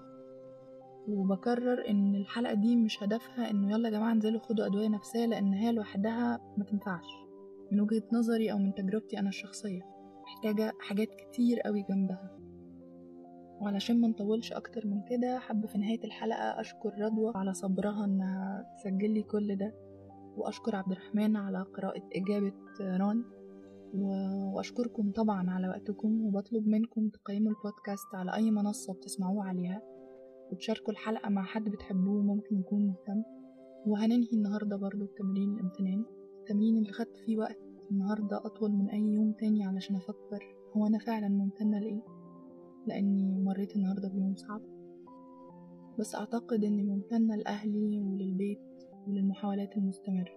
وبكرر 1.08 1.88
إن 1.88 2.14
الحلقة 2.14 2.54
دي 2.54 2.76
مش 2.76 3.02
هدفها 3.02 3.50
إنه 3.50 3.70
يلا 3.72 3.88
يا 3.88 3.94
جماعة 3.94 4.12
انزلوا 4.12 4.40
خدوا 4.40 4.66
أدوية 4.66 4.88
نفسية 4.88 5.26
لأن 5.26 5.52
هي 5.52 5.72
لوحدها 5.72 6.54
ما 6.58 6.64
تنفعش. 6.64 7.21
من 7.72 7.80
وجهة 7.80 8.02
نظري 8.12 8.52
أو 8.52 8.58
من 8.58 8.74
تجربتي 8.74 9.18
أنا 9.18 9.28
الشخصية 9.28 9.80
محتاجة 10.22 10.72
حاجات 10.80 11.08
كتير 11.14 11.60
قوي 11.60 11.82
جنبها. 11.82 12.38
وعلشان 13.60 14.00
ما 14.00 14.08
نطولش 14.08 14.52
أكتر 14.52 14.86
من 14.86 15.02
كده 15.10 15.38
حابة 15.38 15.66
في 15.68 15.78
نهاية 15.78 16.04
الحلقة 16.04 16.60
أشكر 16.60 16.92
رضوى 16.98 17.32
على 17.34 17.54
صبرها 17.54 18.04
إنها 18.04 18.66
تسجل 18.78 19.10
لي 19.10 19.22
كل 19.22 19.56
ده. 19.56 19.74
وأشكر 20.36 20.76
عبد 20.76 20.92
الرحمن 20.92 21.36
على 21.36 21.62
قراءة 21.62 22.02
إجابة 22.16 22.52
ران 22.80 23.24
وأشكركم 24.54 25.10
طبعا 25.10 25.50
على 25.50 25.68
وقتكم 25.68 26.24
وبطلب 26.24 26.66
منكم 26.66 27.08
تقيموا 27.08 27.52
البودكاست 27.52 28.14
على 28.14 28.34
أي 28.34 28.50
منصة 28.50 28.94
بتسمعوه 28.94 29.44
عليها. 29.44 29.82
وتشاركوا 30.52 30.92
الحلقة 30.92 31.30
مع 31.30 31.42
حد 31.42 31.64
بتحبوه 31.64 32.22
ممكن 32.22 32.58
يكون 32.58 32.86
مهتم. 32.86 33.22
وهننهي 33.86 34.32
النهاردة 34.32 34.76
برضو 34.76 35.04
بتمرين 35.04 35.54
الإمتنان. 35.54 36.04
التمرين 36.42 36.78
اللي 36.78 36.92
خدت 36.92 37.16
فيه 37.16 37.38
وقت 37.38 37.58
النهاردة 37.90 38.36
أطول 38.36 38.72
من 38.72 38.90
أي 38.90 39.00
يوم 39.00 39.32
تاني 39.32 39.64
علشان 39.64 39.96
أفكر 39.96 40.56
هو 40.76 40.86
أنا 40.86 40.98
فعلا 40.98 41.28
ممتنة 41.28 41.78
لإيه؟ 41.78 42.02
لأني 42.86 43.42
مريت 43.42 43.76
النهاردة 43.76 44.08
بيوم 44.08 44.34
صعب. 44.34 44.60
بس 45.98 46.14
أعتقد 46.14 46.64
إني 46.64 46.82
ممتنة 46.82 47.36
لأهلي 47.36 48.00
وللبيت 48.00 48.58
وللمحاولات 49.06 49.76
المستمرة. 49.76 50.32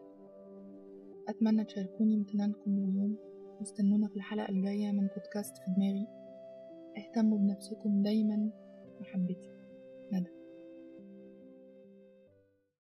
أتمنى 1.27 1.63
تشاركوني 1.63 2.15
امتنانكم 2.15 2.71
اليوم 2.71 3.17
واستنونا 3.59 4.07
في 4.07 4.15
الحلقة 4.15 4.49
الجاية 4.49 4.91
من 4.91 5.07
بودكاست 5.07 5.57
في 5.57 5.63
دماغي. 5.77 6.07
اهتموا 6.97 7.37
بنفسكم 7.37 8.01
دايما 8.01 8.49
محبتي. 9.01 9.54